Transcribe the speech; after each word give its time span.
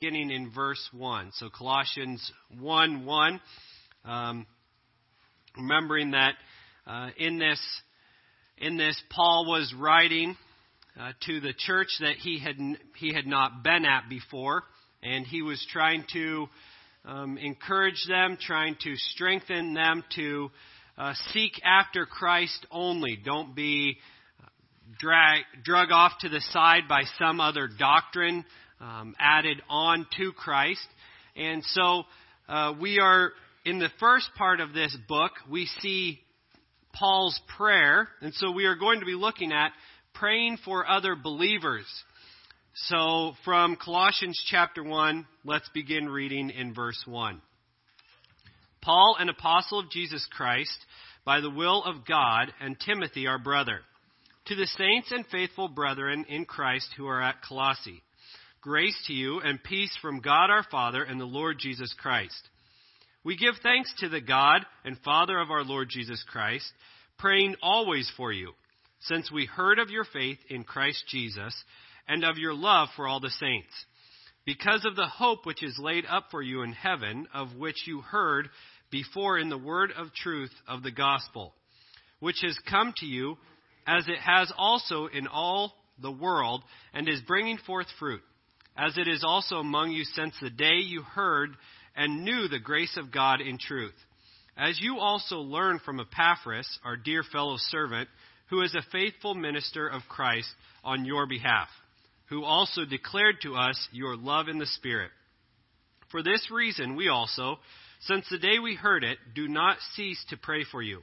beginning 0.00 0.30
in 0.30 0.50
verse 0.54 0.88
1. 0.92 1.30
So 1.34 1.48
Colossians 1.50 2.30
1 2.60 3.04
1. 3.04 3.40
Um, 4.04 4.46
remembering 5.56 6.12
that 6.12 6.34
uh, 6.86 7.08
in 7.16 7.38
this 7.38 7.60
in 8.58 8.76
this 8.76 9.00
Paul 9.10 9.46
was 9.48 9.74
writing 9.76 10.36
uh, 11.00 11.12
to 11.26 11.40
the 11.40 11.52
church 11.66 11.88
that 12.00 12.14
he 12.16 12.38
had 12.38 12.56
he 12.96 13.12
had 13.12 13.26
not 13.26 13.64
been 13.64 13.84
at 13.84 14.08
before, 14.08 14.62
and 15.02 15.26
he 15.26 15.42
was 15.42 15.66
trying 15.72 16.04
to 16.12 16.46
um, 17.04 17.36
encourage 17.36 18.04
them, 18.08 18.38
trying 18.40 18.76
to 18.82 18.94
strengthen 18.94 19.74
them 19.74 20.04
to 20.14 20.50
uh, 20.96 21.14
seek 21.32 21.60
after 21.64 22.06
Christ 22.06 22.66
only. 22.70 23.18
Don't 23.24 23.56
be 23.56 23.98
drag, 25.00 25.42
drug 25.64 25.90
off 25.90 26.12
to 26.20 26.28
the 26.28 26.40
side 26.52 26.82
by 26.88 27.02
some 27.18 27.40
other 27.40 27.68
doctrine 27.78 28.44
um, 28.80 29.14
added 29.18 29.62
on 29.68 30.06
to 30.16 30.32
Christ. 30.32 30.86
And 31.36 31.62
so 31.64 32.02
uh, 32.48 32.74
we 32.80 32.98
are 32.98 33.32
in 33.64 33.78
the 33.78 33.90
first 34.00 34.30
part 34.36 34.60
of 34.60 34.72
this 34.72 34.96
book, 35.08 35.32
we 35.50 35.66
see 35.80 36.20
Paul's 36.94 37.38
prayer. 37.56 38.08
And 38.20 38.32
so 38.34 38.50
we 38.50 38.64
are 38.64 38.76
going 38.76 39.00
to 39.00 39.06
be 39.06 39.14
looking 39.14 39.52
at 39.52 39.72
praying 40.14 40.58
for 40.64 40.88
other 40.88 41.14
believers. 41.14 41.86
So 42.74 43.32
from 43.44 43.76
Colossians 43.76 44.40
chapter 44.48 44.82
1, 44.82 45.26
let's 45.44 45.68
begin 45.74 46.08
reading 46.08 46.50
in 46.50 46.74
verse 46.74 47.02
1. 47.06 47.40
Paul, 48.80 49.16
an 49.18 49.28
apostle 49.28 49.80
of 49.80 49.90
Jesus 49.90 50.26
Christ, 50.30 50.78
by 51.24 51.40
the 51.40 51.50
will 51.50 51.84
of 51.84 52.06
God, 52.06 52.52
and 52.60 52.76
Timothy, 52.78 53.26
our 53.26 53.38
brother, 53.38 53.80
to 54.46 54.54
the 54.54 54.66
saints 54.78 55.10
and 55.10 55.26
faithful 55.26 55.68
brethren 55.68 56.24
in 56.28 56.44
Christ 56.44 56.88
who 56.96 57.06
are 57.06 57.20
at 57.20 57.42
Colossae 57.46 58.02
Grace 58.68 59.02
to 59.06 59.14
you 59.14 59.40
and 59.40 59.64
peace 59.64 59.96
from 60.02 60.20
God 60.20 60.50
our 60.50 60.62
Father 60.70 61.02
and 61.02 61.18
the 61.18 61.24
Lord 61.24 61.56
Jesus 61.58 61.90
Christ. 61.98 62.50
We 63.24 63.34
give 63.34 63.54
thanks 63.62 63.90
to 64.00 64.10
the 64.10 64.20
God 64.20 64.60
and 64.84 64.98
Father 65.06 65.38
of 65.38 65.50
our 65.50 65.64
Lord 65.64 65.88
Jesus 65.88 66.22
Christ, 66.30 66.70
praying 67.18 67.56
always 67.62 68.12
for 68.14 68.30
you, 68.30 68.52
since 69.00 69.32
we 69.32 69.46
heard 69.46 69.78
of 69.78 69.88
your 69.88 70.04
faith 70.04 70.36
in 70.50 70.64
Christ 70.64 71.02
Jesus 71.08 71.54
and 72.06 72.22
of 72.24 72.36
your 72.36 72.52
love 72.52 72.90
for 72.94 73.08
all 73.08 73.20
the 73.20 73.30
saints, 73.30 73.72
because 74.44 74.84
of 74.84 74.96
the 74.96 75.06
hope 75.06 75.46
which 75.46 75.62
is 75.62 75.78
laid 75.78 76.04
up 76.04 76.24
for 76.30 76.42
you 76.42 76.60
in 76.60 76.72
heaven, 76.72 77.26
of 77.32 77.56
which 77.56 77.86
you 77.86 78.02
heard 78.02 78.50
before 78.90 79.38
in 79.38 79.48
the 79.48 79.56
word 79.56 79.92
of 79.96 80.12
truth 80.12 80.52
of 80.68 80.82
the 80.82 80.92
gospel, 80.92 81.54
which 82.20 82.40
has 82.42 82.58
come 82.68 82.92
to 82.98 83.06
you 83.06 83.38
as 83.86 84.06
it 84.08 84.18
has 84.18 84.52
also 84.58 85.06
in 85.06 85.26
all 85.26 85.72
the 86.02 86.12
world 86.12 86.62
and 86.92 87.08
is 87.08 87.22
bringing 87.22 87.56
forth 87.56 87.86
fruit 87.98 88.20
as 88.78 88.96
it 88.96 89.08
is 89.08 89.24
also 89.26 89.56
among 89.56 89.90
you 89.90 90.04
since 90.04 90.34
the 90.40 90.50
day 90.50 90.76
you 90.76 91.02
heard 91.02 91.50
and 91.96 92.24
knew 92.24 92.46
the 92.46 92.60
grace 92.60 92.96
of 92.96 93.12
God 93.12 93.40
in 93.40 93.58
truth. 93.58 93.94
As 94.56 94.80
you 94.80 94.98
also 94.98 95.38
learned 95.38 95.82
from 95.82 95.98
Epaphras, 95.98 96.78
our 96.84 96.96
dear 96.96 97.24
fellow 97.24 97.56
servant, 97.58 98.08
who 98.50 98.62
is 98.62 98.74
a 98.74 98.90
faithful 98.92 99.34
minister 99.34 99.88
of 99.88 100.02
Christ 100.08 100.48
on 100.84 101.04
your 101.04 101.26
behalf, 101.26 101.68
who 102.28 102.44
also 102.44 102.84
declared 102.84 103.36
to 103.42 103.56
us 103.56 103.88
your 103.90 104.16
love 104.16 104.48
in 104.48 104.58
the 104.58 104.66
Spirit. 104.66 105.10
For 106.12 106.22
this 106.22 106.48
reason, 106.50 106.94
we 106.94 107.08
also, 107.08 107.58
since 108.02 108.26
the 108.30 108.38
day 108.38 108.58
we 108.62 108.76
heard 108.76 109.02
it, 109.02 109.18
do 109.34 109.48
not 109.48 109.76
cease 109.94 110.24
to 110.30 110.36
pray 110.36 110.64
for 110.70 110.82
you, 110.82 111.00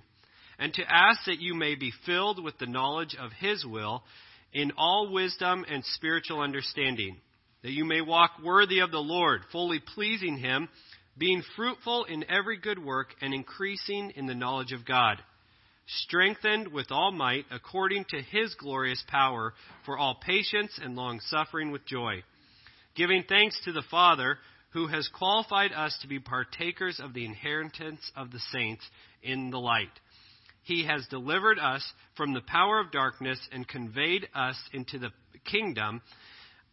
and 0.57 0.73
to 0.73 0.83
ask 0.87 1.25
that 1.25 1.39
you 1.39 1.53
may 1.53 1.75
be 1.75 1.91
filled 2.05 2.41
with 2.41 2.57
the 2.57 2.65
knowledge 2.65 3.15
of 3.19 3.31
His 3.33 3.65
will 3.65 4.03
in 4.53 4.71
all 4.77 5.11
wisdom 5.11 5.65
and 5.69 5.83
spiritual 5.85 6.39
understanding 6.39 7.17
that 7.65 7.73
you 7.73 7.83
may 7.83 7.99
walk 7.99 8.33
worthy 8.43 8.77
of 8.77 8.91
the 8.91 8.99
Lord, 8.99 9.41
fully 9.51 9.79
pleasing 9.79 10.37
Him, 10.37 10.69
being 11.17 11.41
fruitful 11.55 12.03
in 12.03 12.23
every 12.29 12.57
good 12.57 12.77
work 12.77 13.07
and 13.23 13.33
increasing 13.33 14.11
in 14.15 14.27
the 14.27 14.35
knowledge 14.35 14.71
of 14.71 14.85
God, 14.85 15.17
strengthened 16.03 16.67
with 16.67 16.91
all 16.91 17.11
might 17.11 17.45
according 17.49 18.05
to 18.09 18.21
His 18.21 18.53
glorious 18.53 19.03
power 19.07 19.55
for 19.83 19.97
all 19.97 20.13
patience 20.23 20.79
and 20.79 20.95
long 20.95 21.19
suffering 21.21 21.71
with 21.71 21.83
joy, 21.87 22.21
giving 22.95 23.23
thanks 23.27 23.59
to 23.65 23.71
the 23.71 23.81
Father 23.89 24.37
who 24.73 24.85
has 24.85 25.09
qualified 25.17 25.71
us 25.73 25.97
to 26.03 26.07
be 26.07 26.19
partakers 26.19 26.99
of 26.99 27.15
the 27.15 27.25
inheritance 27.25 28.11
of 28.15 28.29
the 28.29 28.41
saints 28.51 28.83
in 29.23 29.49
the 29.49 29.59
light. 29.59 29.89
He 30.61 30.85
has 30.85 31.07
delivered 31.07 31.57
us 31.57 31.83
from 32.15 32.35
the 32.35 32.41
power 32.41 32.79
of 32.79 32.91
darkness 32.91 33.39
and 33.51 33.67
conveyed 33.67 34.27
us 34.35 34.57
into 34.71 34.99
the 34.99 35.09
kingdom 35.45 36.03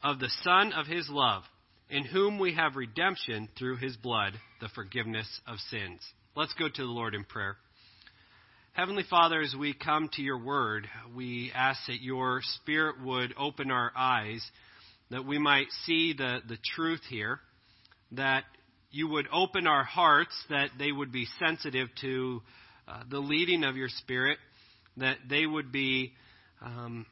of 0.02 0.18
the 0.18 0.30
Son 0.42 0.72
of 0.72 0.86
His 0.86 1.08
love, 1.08 1.42
in 1.88 2.04
whom 2.04 2.38
we 2.38 2.54
have 2.54 2.76
redemption 2.76 3.48
through 3.58 3.76
His 3.76 3.96
blood, 3.96 4.34
the 4.60 4.68
forgiveness 4.68 5.28
of 5.46 5.58
sins. 5.70 6.00
Let's 6.34 6.54
go 6.54 6.68
to 6.68 6.82
the 6.82 6.88
Lord 6.88 7.14
in 7.14 7.24
prayer. 7.24 7.56
Heavenly 8.72 9.04
Father, 9.08 9.42
as 9.42 9.54
we 9.54 9.74
come 9.74 10.08
to 10.14 10.22
your 10.22 10.42
word, 10.42 10.88
we 11.14 11.52
ask 11.54 11.78
that 11.88 12.00
your 12.00 12.40
Spirit 12.56 12.96
would 13.04 13.34
open 13.38 13.70
our 13.70 13.92
eyes, 13.94 14.42
that 15.10 15.26
we 15.26 15.38
might 15.38 15.66
see 15.84 16.14
the, 16.16 16.38
the 16.48 16.56
truth 16.74 17.02
here, 17.10 17.38
that 18.12 18.44
you 18.90 19.08
would 19.08 19.28
open 19.30 19.66
our 19.66 19.84
hearts, 19.84 20.32
that 20.48 20.70
they 20.78 20.90
would 20.90 21.12
be 21.12 21.26
sensitive 21.38 21.88
to 22.00 22.40
uh, 22.88 23.02
the 23.10 23.18
leading 23.18 23.62
of 23.62 23.76
your 23.76 23.90
Spirit, 23.90 24.38
that 24.96 25.18
they 25.28 25.44
would 25.44 25.70
be 25.70 26.12
um, 26.64 27.04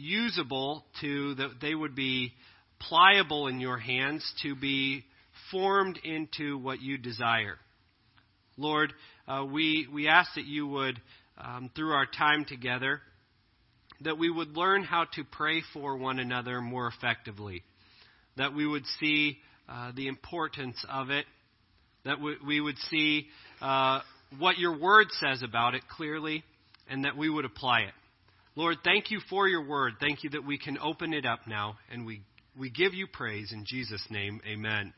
usable 0.00 0.84
to 1.00 1.34
that 1.36 1.60
they 1.60 1.74
would 1.74 1.94
be 1.94 2.32
pliable 2.80 3.46
in 3.46 3.60
your 3.60 3.78
hands 3.78 4.24
to 4.42 4.54
be 4.54 5.04
formed 5.50 5.98
into 6.02 6.58
what 6.58 6.80
you 6.80 6.98
desire. 6.98 7.58
Lord, 8.56 8.92
uh, 9.28 9.44
we, 9.50 9.86
we 9.92 10.08
ask 10.08 10.34
that 10.34 10.46
you 10.46 10.66
would, 10.66 11.00
um, 11.38 11.70
through 11.74 11.92
our 11.92 12.06
time 12.06 12.44
together, 12.44 13.00
that 14.02 14.18
we 14.18 14.30
would 14.30 14.56
learn 14.56 14.82
how 14.82 15.06
to 15.14 15.24
pray 15.24 15.62
for 15.72 15.96
one 15.96 16.18
another 16.18 16.60
more 16.60 16.88
effectively, 16.88 17.62
that 18.36 18.54
we 18.54 18.66
would 18.66 18.84
see 18.98 19.38
uh, 19.68 19.92
the 19.94 20.08
importance 20.08 20.82
of 20.90 21.10
it, 21.10 21.26
that 22.04 22.20
we, 22.20 22.36
we 22.46 22.60
would 22.60 22.78
see 22.90 23.26
uh, 23.60 24.00
what 24.38 24.58
your 24.58 24.78
word 24.78 25.08
says 25.20 25.42
about 25.42 25.74
it 25.74 25.82
clearly, 25.88 26.42
and 26.88 27.04
that 27.04 27.16
we 27.16 27.28
would 27.28 27.44
apply 27.44 27.80
it. 27.80 27.92
Lord, 28.60 28.76
thank 28.84 29.10
you 29.10 29.20
for 29.30 29.48
your 29.48 29.66
word. 29.66 29.94
Thank 30.00 30.22
you 30.22 30.28
that 30.30 30.44
we 30.44 30.58
can 30.58 30.76
open 30.76 31.14
it 31.14 31.24
up 31.24 31.46
now, 31.46 31.78
and 31.90 32.04
we, 32.04 32.20
we 32.54 32.68
give 32.68 32.92
you 32.92 33.06
praise 33.06 33.52
in 33.54 33.64
Jesus' 33.66 34.04
name. 34.10 34.38
Amen. 34.46 34.92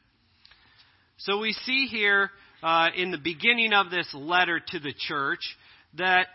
So 1.18 1.38
we 1.38 1.52
see 1.52 1.86
here 1.86 2.32
uh, 2.60 2.88
in 2.96 3.12
the 3.12 3.18
beginning 3.18 3.72
of 3.72 3.88
this 3.88 4.12
letter 4.14 4.60
to 4.66 4.80
the 4.80 4.92
church 5.06 5.38
that 5.96 6.26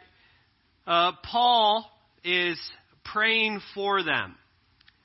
uh, 0.87 1.11
Paul 1.29 1.85
is 2.23 2.57
praying 3.03 3.59
for 3.75 4.03
them. 4.03 4.37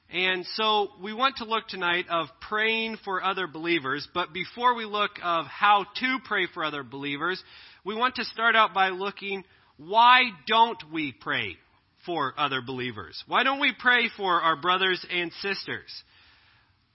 And 0.09 0.47
so 0.54 0.91
we 1.03 1.12
want 1.12 1.39
to 1.39 1.44
look 1.44 1.66
tonight 1.66 2.04
of 2.09 2.28
praying 2.49 2.99
for 3.04 3.21
other 3.21 3.49
believers, 3.49 4.06
but 4.15 4.33
before 4.33 4.77
we 4.77 4.84
look 4.84 5.10
of 5.25 5.47
how 5.47 5.87
to 5.97 6.19
pray 6.25 6.47
for 6.54 6.65
other 6.65 6.84
believers, 6.84 7.43
we 7.84 7.97
want 7.97 8.15
to 8.15 8.25
start 8.27 8.54
out 8.54 8.72
by 8.72 8.91
looking 8.91 9.43
why 9.77 10.21
don't 10.47 10.78
we 10.93 11.10
pray 11.10 11.56
for 12.04 12.34
other 12.36 12.60
believers? 12.60 13.22
Why 13.26 13.42
don't 13.42 13.60
we 13.60 13.72
pray 13.78 14.08
for 14.16 14.40
our 14.40 14.56
brothers 14.56 15.04
and 15.10 15.32
sisters? 15.40 15.90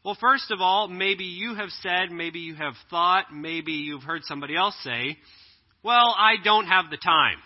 Well, 0.03 0.17
first 0.19 0.51
of 0.51 0.61
all, 0.61 0.87
maybe 0.87 1.25
you 1.25 1.55
have 1.55 1.69
said, 1.81 2.11
maybe 2.11 2.39
you 2.39 2.55
have 2.55 2.75
thought, 2.89 3.25
maybe 3.33 3.73
you've 3.73 4.03
heard 4.03 4.23
somebody 4.23 4.55
else 4.55 4.75
say, 4.83 5.17
well, 5.83 6.15
I 6.17 6.35
don't 6.43 6.65
have 6.65 6.89
the 6.89 6.97
time. 6.97 7.37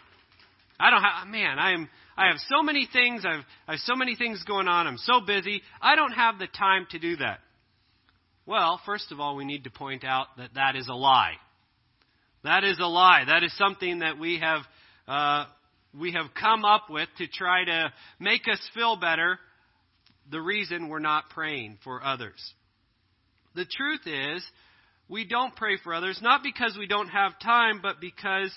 I 0.79 0.89
don't 0.89 1.01
have, 1.01 1.27
man, 1.27 1.59
I 1.59 1.73
am, 1.73 1.89
I 2.17 2.27
have 2.27 2.37
so 2.49 2.63
many 2.63 2.87
things, 2.91 3.23
I've, 3.25 3.43
I 3.67 3.73
have 3.73 3.79
so 3.81 3.95
many 3.95 4.15
things 4.15 4.43
going 4.43 4.67
on, 4.67 4.87
I'm 4.87 4.97
so 4.97 5.21
busy, 5.25 5.61
I 5.81 5.95
don't 5.95 6.11
have 6.11 6.39
the 6.39 6.47
time 6.47 6.87
to 6.91 6.99
do 6.99 7.17
that. 7.17 7.39
Well, 8.45 8.81
first 8.85 9.11
of 9.11 9.19
all, 9.19 9.35
we 9.35 9.45
need 9.45 9.63
to 9.65 9.69
point 9.71 10.03
out 10.03 10.27
that 10.37 10.55
that 10.55 10.75
is 10.75 10.87
a 10.87 10.93
lie. 10.93 11.33
That 12.43 12.63
is 12.63 12.79
a 12.79 12.87
lie. 12.87 13.23
That 13.27 13.43
is 13.43 13.55
something 13.57 13.99
that 13.99 14.17
we 14.17 14.39
have 14.39 14.61
uh, 15.07 15.45
we 15.97 16.13
have 16.13 16.27
come 16.39 16.65
up 16.65 16.89
with 16.89 17.09
to 17.17 17.27
try 17.27 17.65
to 17.65 17.93
make 18.19 18.47
us 18.51 18.59
feel 18.73 18.95
better 18.95 19.39
the 20.29 20.41
reason 20.41 20.87
we're 20.87 20.99
not 20.99 21.29
praying 21.29 21.77
for 21.83 22.03
others. 22.03 22.53
The 23.55 23.65
truth 23.65 24.01
is, 24.05 24.43
we 25.09 25.25
don't 25.25 25.55
pray 25.55 25.77
for 25.83 25.93
others 25.93 26.19
not 26.21 26.41
because 26.41 26.77
we 26.77 26.87
don't 26.87 27.09
have 27.09 27.33
time, 27.39 27.79
but 27.81 27.99
because 27.99 28.51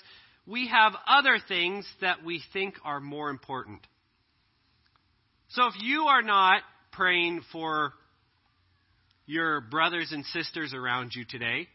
we 0.47 0.69
have 0.69 0.93
other 1.07 1.37
things 1.47 1.85
that 2.01 2.23
we 2.23 2.41
think 2.53 2.75
are 2.85 3.01
more 3.01 3.29
important. 3.29 3.85
So 5.49 5.67
if 5.67 5.73
you 5.81 6.03
are 6.03 6.21
not 6.21 6.61
praying 6.91 7.41
for 7.51 7.93
your 9.25 9.59
brothers 9.59 10.11
and 10.11 10.25
sisters 10.25 10.73
around 10.73 11.11
you 11.13 11.25
today, 11.27 11.67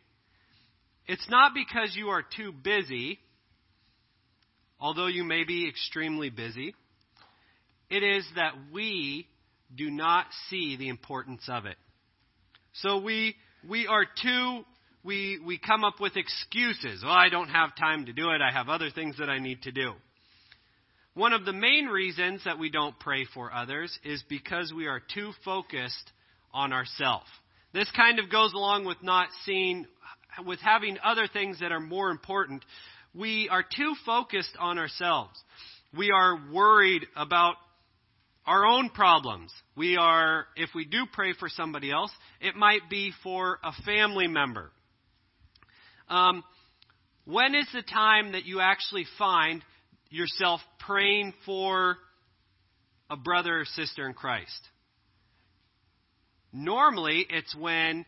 it's 1.06 1.28
not 1.28 1.52
because 1.52 1.94
you 1.96 2.08
are 2.08 2.22
too 2.22 2.52
busy 2.52 3.18
although 4.80 5.06
you 5.06 5.24
may 5.24 5.44
be 5.44 5.68
extremely 5.68 6.30
busy, 6.30 6.74
it 7.88 8.02
is 8.02 8.26
that 8.36 8.52
we 8.72 9.26
do 9.76 9.90
not 9.90 10.26
see 10.48 10.76
the 10.76 10.88
importance 10.88 11.42
of 11.48 11.66
it. 11.66 11.76
So 12.72 13.00
we 13.00 13.36
we 13.68 13.86
are 13.86 14.04
too 14.04 14.64
we 15.04 15.38
we 15.44 15.58
come 15.58 15.84
up 15.84 16.00
with 16.00 16.16
excuses. 16.16 17.02
Oh, 17.04 17.10
I 17.10 17.28
don't 17.28 17.48
have 17.48 17.76
time 17.76 18.06
to 18.06 18.12
do 18.12 18.30
it. 18.30 18.40
I 18.40 18.52
have 18.52 18.68
other 18.68 18.90
things 18.90 19.18
that 19.18 19.28
I 19.28 19.38
need 19.38 19.62
to 19.62 19.72
do. 19.72 19.92
One 21.14 21.32
of 21.32 21.44
the 21.44 21.52
main 21.52 21.86
reasons 21.86 22.42
that 22.44 22.58
we 22.58 22.70
don't 22.70 22.98
pray 22.98 23.26
for 23.34 23.52
others 23.52 23.98
is 24.04 24.22
because 24.28 24.72
we 24.72 24.86
are 24.86 25.00
too 25.12 25.32
focused 25.44 26.12
on 26.52 26.72
ourselves. 26.72 27.26
This 27.72 27.90
kind 27.96 28.18
of 28.18 28.30
goes 28.30 28.52
along 28.52 28.84
with 28.84 29.02
not 29.02 29.28
seeing 29.44 29.86
with 30.46 30.60
having 30.60 30.96
other 31.02 31.26
things 31.26 31.58
that 31.60 31.72
are 31.72 31.80
more 31.80 32.10
important. 32.10 32.64
We 33.14 33.48
are 33.50 33.62
too 33.62 33.94
focused 34.06 34.56
on 34.58 34.78
ourselves. 34.78 35.38
We 35.96 36.10
are 36.10 36.38
worried 36.52 37.06
about 37.16 37.56
our 38.46 38.64
own 38.64 38.90
problems. 38.90 39.52
We 39.76 39.96
are, 39.96 40.46
if 40.56 40.70
we 40.74 40.84
do 40.84 41.04
pray 41.12 41.34
for 41.38 41.48
somebody 41.48 41.90
else, 41.90 42.12
it 42.40 42.54
might 42.56 42.88
be 42.88 43.12
for 43.22 43.58
a 43.62 43.72
family 43.84 44.28
member. 44.28 44.70
Um, 46.08 46.42
when 47.24 47.54
is 47.54 47.66
the 47.72 47.82
time 47.82 48.32
that 48.32 48.44
you 48.44 48.60
actually 48.60 49.06
find 49.18 49.62
yourself 50.08 50.60
praying 50.78 51.34
for 51.44 51.96
a 53.08 53.16
brother 53.16 53.60
or 53.60 53.64
sister 53.64 54.06
in 54.06 54.14
Christ? 54.14 54.68
Normally, 56.52 57.26
it's 57.28 57.54
when 57.54 58.04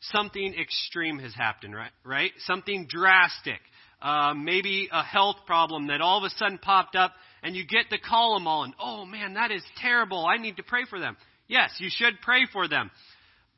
something 0.00 0.54
extreme 0.54 1.18
has 1.18 1.34
happened, 1.34 1.74
right? 1.74 1.90
Right? 2.04 2.30
Something 2.46 2.86
drastic. 2.88 3.60
Uh, 4.00 4.32
maybe 4.32 4.88
a 4.92 5.02
health 5.02 5.36
problem 5.44 5.88
that 5.88 6.00
all 6.00 6.18
of 6.18 6.24
a 6.24 6.30
sudden 6.30 6.58
popped 6.58 6.94
up, 6.94 7.12
and 7.42 7.56
you 7.56 7.66
get 7.66 7.90
to 7.90 7.98
call 7.98 8.34
them 8.34 8.46
all, 8.46 8.62
and 8.62 8.74
oh 8.80 9.04
man, 9.04 9.34
that 9.34 9.50
is 9.50 9.62
terrible. 9.78 10.24
I 10.24 10.36
need 10.36 10.56
to 10.58 10.62
pray 10.62 10.84
for 10.88 11.00
them. 11.00 11.16
Yes, 11.48 11.70
you 11.78 11.88
should 11.90 12.20
pray 12.22 12.46
for 12.52 12.68
them. 12.68 12.90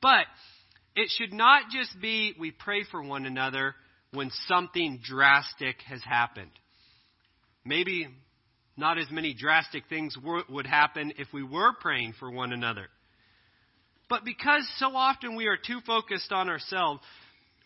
But 0.00 0.24
it 0.96 1.10
should 1.10 1.34
not 1.34 1.64
just 1.70 2.00
be 2.00 2.34
we 2.38 2.52
pray 2.52 2.84
for 2.90 3.02
one 3.02 3.26
another 3.26 3.74
when 4.12 4.30
something 4.48 5.00
drastic 5.02 5.76
has 5.86 6.02
happened. 6.02 6.50
Maybe 7.64 8.08
not 8.76 8.98
as 8.98 9.10
many 9.10 9.34
drastic 9.34 9.84
things 9.88 10.16
would 10.48 10.66
happen 10.66 11.12
if 11.18 11.28
we 11.32 11.42
were 11.42 11.72
praying 11.80 12.14
for 12.18 12.30
one 12.30 12.52
another. 12.52 12.86
But 14.08 14.24
because 14.24 14.68
so 14.78 14.96
often 14.96 15.36
we 15.36 15.46
are 15.46 15.58
too 15.58 15.80
focused 15.86 16.32
on 16.32 16.48
ourselves, 16.48 17.00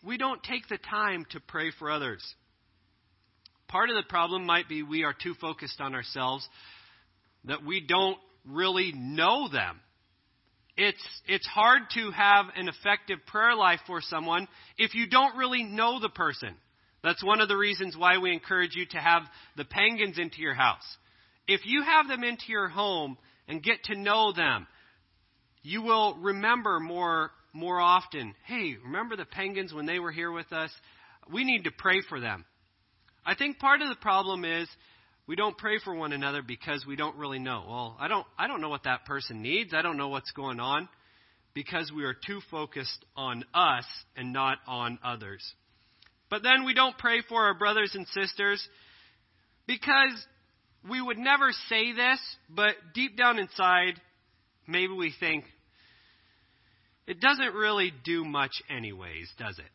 we 0.05 0.17
don't 0.17 0.43
take 0.43 0.67
the 0.67 0.77
time 0.77 1.25
to 1.31 1.39
pray 1.39 1.71
for 1.79 1.89
others. 1.89 2.23
Part 3.67 3.89
of 3.89 3.95
the 3.95 4.07
problem 4.07 4.45
might 4.45 4.69
be 4.69 4.83
we 4.83 5.03
are 5.03 5.13
too 5.13 5.33
focused 5.39 5.81
on 5.81 5.95
ourselves 5.95 6.47
that 7.45 7.63
we 7.63 7.85
don't 7.85 8.17
really 8.47 8.91
know 8.95 9.47
them. 9.51 9.79
It's, 10.77 11.03
it's 11.27 11.47
hard 11.47 11.83
to 11.93 12.11
have 12.11 12.47
an 12.55 12.67
effective 12.67 13.19
prayer 13.27 13.55
life 13.55 13.79
for 13.87 14.01
someone 14.01 14.47
if 14.77 14.93
you 14.93 15.07
don't 15.09 15.37
really 15.37 15.63
know 15.63 15.99
the 15.99 16.09
person. 16.09 16.53
That's 17.01 17.23
one 17.23 17.39
of 17.39 17.47
the 17.47 17.55
reasons 17.57 17.95
why 17.95 18.17
we 18.17 18.33
encourage 18.33 18.75
you 18.75 18.85
to 18.87 18.97
have 18.97 19.21
the 19.55 19.63
Pangans 19.65 20.17
into 20.17 20.41
your 20.41 20.53
house. 20.53 20.83
If 21.47 21.61
you 21.65 21.83
have 21.83 22.07
them 22.07 22.23
into 22.23 22.45
your 22.49 22.67
home 22.67 23.17
and 23.47 23.63
get 23.63 23.83
to 23.85 23.95
know 23.97 24.33
them, 24.33 24.67
you 25.61 25.81
will 25.81 26.15
remember 26.15 26.79
more 26.79 27.31
more 27.55 27.79
often, 27.79 28.35
hey, 28.45 28.75
remember 28.83 29.15
the 29.15 29.25
Pangans 29.25 29.73
when 29.73 29.85
they 29.85 29.97
were 29.97 30.11
here 30.11 30.31
with 30.31 30.51
us? 30.51 30.69
We 31.31 31.45
need 31.45 31.63
to 31.63 31.71
pray 31.71 32.01
for 32.09 32.19
them. 32.19 32.43
I 33.25 33.35
think 33.35 33.59
part 33.59 33.81
of 33.81 33.89
the 33.89 33.95
problem 33.95 34.45
is 34.45 34.67
we 35.27 35.35
don't 35.35 35.57
pray 35.57 35.79
for 35.83 35.95
one 35.95 36.13
another 36.13 36.41
because 36.41 36.85
we 36.85 36.95
don't 36.95 37.15
really 37.17 37.39
know. 37.39 37.63
Well, 37.67 37.97
I 37.99 38.07
don't 38.07 38.25
I 38.37 38.47
don't 38.47 38.61
know 38.61 38.69
what 38.69 38.83
that 38.83 39.05
person 39.05 39.41
needs. 39.41 39.73
I 39.73 39.81
don't 39.81 39.97
know 39.97 40.09
what's 40.09 40.31
going 40.31 40.59
on 40.59 40.87
because 41.53 41.91
we 41.95 42.03
are 42.03 42.13
too 42.13 42.41
focused 42.51 43.03
on 43.15 43.43
us 43.53 43.85
and 44.15 44.31
not 44.31 44.59
on 44.67 44.99
others. 45.03 45.43
But 46.29 46.43
then 46.43 46.65
we 46.65 46.73
don't 46.73 46.97
pray 46.97 47.21
for 47.27 47.43
our 47.43 47.57
brothers 47.57 47.91
and 47.95 48.05
sisters 48.09 48.67
because 49.65 50.25
we 50.87 51.01
would 51.01 51.17
never 51.17 51.51
say 51.69 51.93
this, 51.93 52.19
but 52.49 52.75
deep 52.93 53.17
down 53.17 53.39
inside, 53.39 53.99
maybe 54.67 54.93
we 54.93 55.13
think 55.19 55.45
it 57.07 57.19
doesn't 57.19 57.53
really 57.53 57.91
do 58.03 58.25
much 58.25 58.51
anyways, 58.69 59.29
does 59.39 59.57
it? 59.57 59.65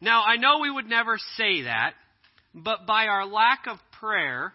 Now, 0.00 0.22
I 0.24 0.36
know 0.36 0.60
we 0.60 0.70
would 0.70 0.86
never 0.86 1.16
say 1.36 1.62
that, 1.62 1.94
but 2.54 2.86
by 2.86 3.06
our 3.06 3.26
lack 3.26 3.66
of 3.66 3.78
prayer, 4.00 4.52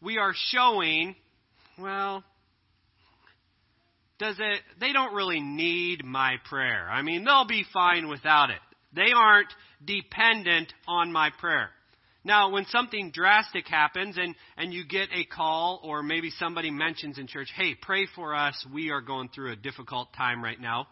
we 0.00 0.18
are 0.18 0.32
showing, 0.34 1.14
well, 1.78 2.24
does 4.18 4.36
it, 4.38 4.60
they 4.80 4.92
don't 4.92 5.14
really 5.14 5.40
need 5.40 6.04
my 6.04 6.36
prayer. 6.48 6.88
I 6.90 7.02
mean, 7.02 7.24
they'll 7.24 7.46
be 7.46 7.64
fine 7.72 8.08
without 8.08 8.50
it. 8.50 8.58
They 8.94 9.12
aren't 9.14 9.52
dependent 9.84 10.72
on 10.86 11.12
my 11.12 11.30
prayer. 11.38 11.70
Now, 12.22 12.50
when 12.50 12.66
something 12.66 13.12
drastic 13.14 13.66
happens 13.66 14.18
and, 14.18 14.34
and 14.58 14.74
you 14.74 14.84
get 14.86 15.08
a 15.14 15.24
call 15.24 15.80
or 15.82 16.02
maybe 16.02 16.30
somebody 16.30 16.70
mentions 16.70 17.18
in 17.18 17.26
church, 17.26 17.48
hey, 17.56 17.74
pray 17.80 18.06
for 18.14 18.34
us, 18.34 18.66
we 18.74 18.90
are 18.90 19.00
going 19.00 19.30
through 19.34 19.52
a 19.52 19.56
difficult 19.56 20.12
time 20.14 20.44
right 20.44 20.60
now, 20.60 20.86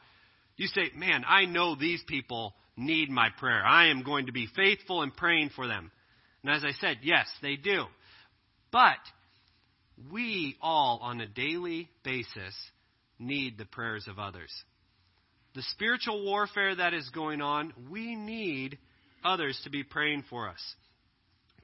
you 0.56 0.66
say, 0.68 0.90
man, 0.96 1.24
I 1.28 1.44
know 1.44 1.74
these 1.74 2.02
people 2.08 2.54
need 2.76 3.10
my 3.10 3.28
prayer. 3.38 3.62
I 3.62 3.88
am 3.88 4.02
going 4.02 4.26
to 4.26 4.32
be 4.32 4.48
faithful 4.56 5.02
in 5.02 5.10
praying 5.10 5.50
for 5.54 5.66
them. 5.66 5.90
And 6.48 6.56
as 6.56 6.64
I 6.64 6.72
said, 6.80 7.00
yes, 7.02 7.26
they 7.42 7.56
do. 7.56 7.84
But 8.72 8.96
we 10.10 10.56
all, 10.62 10.98
on 11.02 11.20
a 11.20 11.26
daily 11.26 11.90
basis, 12.02 12.54
need 13.18 13.58
the 13.58 13.66
prayers 13.66 14.08
of 14.08 14.18
others. 14.18 14.50
The 15.54 15.60
spiritual 15.72 16.24
warfare 16.24 16.74
that 16.74 16.94
is 16.94 17.06
going 17.10 17.42
on, 17.42 17.74
we 17.90 18.16
need 18.16 18.78
others 19.22 19.60
to 19.64 19.70
be 19.70 19.82
praying 19.82 20.24
for 20.30 20.48
us. 20.48 20.74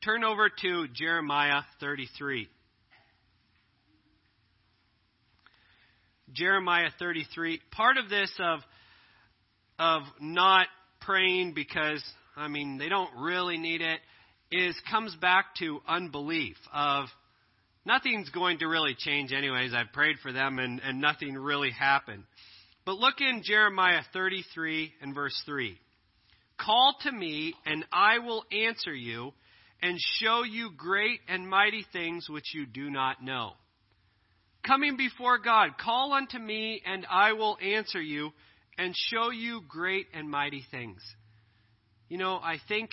Turn 0.04 0.22
over 0.22 0.50
to 0.50 0.86
Jeremiah 0.92 1.62
33. 1.80 2.46
Jeremiah 6.34 6.90
33. 6.98 7.58
Part 7.70 7.96
of 7.96 8.10
this 8.10 8.30
of 8.38 8.60
of 9.78 10.02
not 10.20 10.66
praying 11.00 11.54
because 11.54 12.04
I 12.36 12.48
mean 12.48 12.76
they 12.76 12.90
don't 12.90 13.16
really 13.16 13.56
need 13.56 13.80
it 13.80 14.00
is 14.50 14.76
comes 14.90 15.14
back 15.16 15.54
to 15.58 15.80
unbelief 15.86 16.56
of 16.72 17.06
nothing's 17.84 18.30
going 18.30 18.58
to 18.58 18.66
really 18.66 18.94
change 18.96 19.32
anyways. 19.32 19.72
I've 19.74 19.92
prayed 19.92 20.16
for 20.22 20.32
them 20.32 20.58
and, 20.58 20.80
and 20.80 21.00
nothing 21.00 21.34
really 21.34 21.70
happened. 21.70 22.24
But 22.84 22.98
look 22.98 23.20
in 23.20 23.42
Jeremiah 23.44 24.02
33 24.12 24.92
and 25.00 25.14
verse 25.14 25.40
3. 25.46 25.78
Call 26.58 26.94
to 27.02 27.12
me, 27.12 27.54
and 27.66 27.84
I 27.92 28.18
will 28.18 28.44
answer 28.52 28.94
you, 28.94 29.32
and 29.82 29.98
show 30.20 30.44
you 30.44 30.70
great 30.76 31.20
and 31.28 31.48
mighty 31.48 31.84
things 31.92 32.28
which 32.28 32.54
you 32.54 32.64
do 32.66 32.90
not 32.90 33.22
know. 33.22 33.52
Coming 34.66 34.96
before 34.96 35.38
God, 35.38 35.76
call 35.78 36.12
unto 36.12 36.38
me, 36.38 36.80
and 36.86 37.06
I 37.10 37.32
will 37.32 37.58
answer 37.60 38.00
you, 38.00 38.30
and 38.78 38.94
show 38.96 39.30
you 39.30 39.62
great 39.68 40.06
and 40.14 40.30
mighty 40.30 40.64
things. 40.70 41.02
You 42.08 42.18
know, 42.18 42.36
I 42.36 42.58
think 42.68 42.90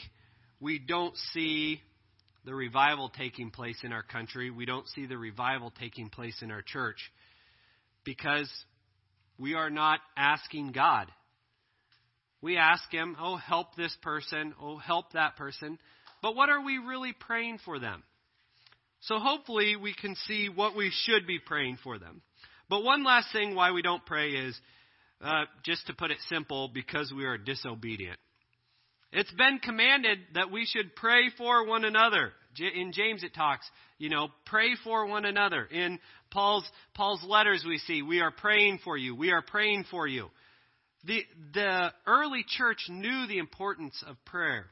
we 0.62 0.78
don't 0.78 1.18
see 1.34 1.82
the 2.46 2.54
revival 2.54 3.10
taking 3.10 3.50
place 3.50 3.78
in 3.84 3.92
our 3.92 4.04
country. 4.04 4.52
We 4.52 4.66
don't 4.66 4.88
see 4.90 5.08
the 5.08 5.18
revival 5.18 5.74
taking 5.78 6.10
place 6.10 6.42
in 6.42 6.52
our 6.52 6.62
church 6.62 6.98
because 8.06 8.50
we 9.38 9.56
are 9.56 9.72
not 9.72 10.00
asking 10.16 10.72
God. 10.72 11.08
We 12.42 12.58
ask 12.58 12.84
Him, 12.92 13.18
oh, 13.20 13.38
help 13.38 13.76
this 13.76 13.96
person, 14.02 14.54
oh, 14.62 14.78
help 14.78 15.14
that 15.14 15.36
person. 15.36 15.80
But 16.22 16.36
what 16.36 16.50
are 16.50 16.64
we 16.64 16.78
really 16.78 17.14
praying 17.14 17.60
for 17.66 17.80
them? 17.80 18.04
So 19.02 19.18
hopefully 19.18 19.76
we 19.76 19.96
can 19.96 20.16
see 20.28 20.48
what 20.48 20.76
we 20.76 20.92
should 20.92 21.26
be 21.26 21.40
praying 21.40 21.80
for 21.84 21.98
them. 21.98 22.22
But 22.70 22.84
one 22.84 23.04
last 23.04 23.32
thing 23.34 23.56
why 23.56 23.72
we 23.72 23.82
don't 23.82 24.06
pray 24.06 24.32
is, 24.32 24.60
uh, 25.24 25.46
just 25.64 25.88
to 25.88 25.94
put 25.94 26.12
it 26.12 26.18
simple, 26.30 26.70
because 26.72 27.12
we 27.16 27.26
are 27.26 27.38
disobedient. 27.38 28.20
It's 29.12 29.32
been 29.34 29.60
commanded 29.60 30.20
that 30.36 30.52
we 30.52 30.66
should 30.66 30.96
pray 30.96 31.30
for 31.38 31.66
one 31.66 31.84
another. 31.84 32.32
In 32.58 32.92
James 32.94 33.24
it 33.24 33.34
talks, 33.34 33.70
you 33.98 34.10
know, 34.10 34.30
pray 34.46 34.76
for 34.84 35.06
one 35.06 35.26
another. 35.26 35.66
In 35.66 36.00
Paul's 36.32 36.70
Paul's 36.94 37.24
letters 37.24 37.64
we 37.68 37.78
see, 37.78 38.02
we 38.02 38.22
are 38.22 38.32
praying 38.32 38.80
for 38.84 38.98
you. 38.98 39.16
We 39.16 39.32
are 39.32 39.42
praying 39.42 39.86
for 39.92 40.08
you. 40.08 40.30
The 41.06 41.24
the 41.54 41.94
early 42.08 42.46
church 42.48 42.86
knew 42.90 43.28
the 43.28 43.38
importance 43.38 44.02
of 44.08 44.16
prayer. 44.26 44.66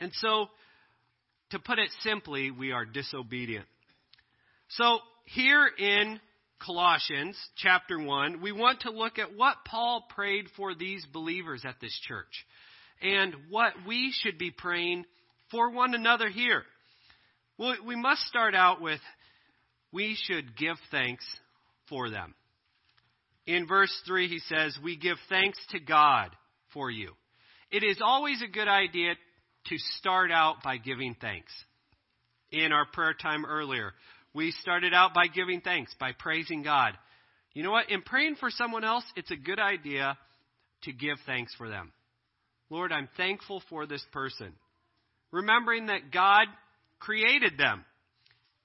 And 0.00 0.12
so 0.14 0.46
to 1.50 1.58
put 1.60 1.78
it 1.78 1.90
simply, 2.02 2.50
we 2.50 2.72
are 2.72 2.84
disobedient. 2.84 3.66
So 4.70 4.98
here 5.24 5.68
in 5.78 6.20
Colossians 6.64 7.36
chapter 7.56 7.98
1, 7.98 8.40
we 8.40 8.50
want 8.50 8.80
to 8.80 8.90
look 8.90 9.18
at 9.18 9.36
what 9.36 9.56
Paul 9.64 10.04
prayed 10.14 10.46
for 10.56 10.74
these 10.74 11.06
believers 11.12 11.62
at 11.64 11.76
this 11.80 11.96
church 12.08 12.44
and 13.02 13.34
what 13.50 13.72
we 13.86 14.12
should 14.12 14.38
be 14.38 14.50
praying 14.50 15.04
for 15.50 15.70
one 15.70 15.94
another 15.94 16.28
here. 16.28 16.62
Well, 17.58 17.76
we 17.86 17.96
must 17.96 18.22
start 18.22 18.54
out 18.54 18.80
with 18.80 19.00
we 19.92 20.16
should 20.26 20.56
give 20.56 20.76
thanks 20.90 21.24
for 21.88 22.10
them. 22.10 22.34
in 23.46 23.66
verse 23.66 23.94
3, 24.06 24.28
he 24.28 24.40
says, 24.40 24.76
We 24.82 24.96
give 24.96 25.16
thanks 25.28 25.58
to 25.70 25.78
God 25.78 26.30
for 26.72 26.90
you. 26.90 27.12
It 27.70 27.84
is 27.84 27.98
always 28.04 28.42
a 28.42 28.48
good 28.50 28.68
idea 28.68 29.14
to 29.66 29.78
start 29.98 30.30
out 30.30 30.62
by 30.62 30.76
giving 30.78 31.16
thanks. 31.20 31.52
In 32.50 32.72
our 32.72 32.86
prayer 32.92 33.14
time 33.14 33.44
earlier, 33.44 33.92
we 34.34 34.50
started 34.50 34.92
out 34.92 35.14
by 35.14 35.26
giving 35.28 35.60
thanks, 35.60 35.94
by 35.98 36.12
praising 36.18 36.62
God. 36.62 36.92
You 37.54 37.62
know 37.62 37.70
what? 37.70 37.90
In 37.90 38.02
praying 38.02 38.36
for 38.36 38.50
someone 38.50 38.84
else, 38.84 39.04
it's 39.16 39.30
a 39.30 39.36
good 39.36 39.58
idea 39.58 40.18
to 40.82 40.92
give 40.92 41.16
thanks 41.24 41.54
for 41.54 41.68
them. 41.68 41.92
Lord, 42.70 42.92
I'm 42.92 43.08
thankful 43.16 43.62
for 43.70 43.86
this 43.86 44.04
person. 44.12 44.52
Remembering 45.30 45.86
that 45.86 46.10
God 46.12 46.46
created 46.98 47.58
them, 47.58 47.84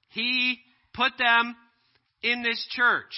He 0.10 0.58
put 0.94 1.14
them 1.18 1.56
in 2.22 2.44
this 2.44 2.66
church, 2.72 3.14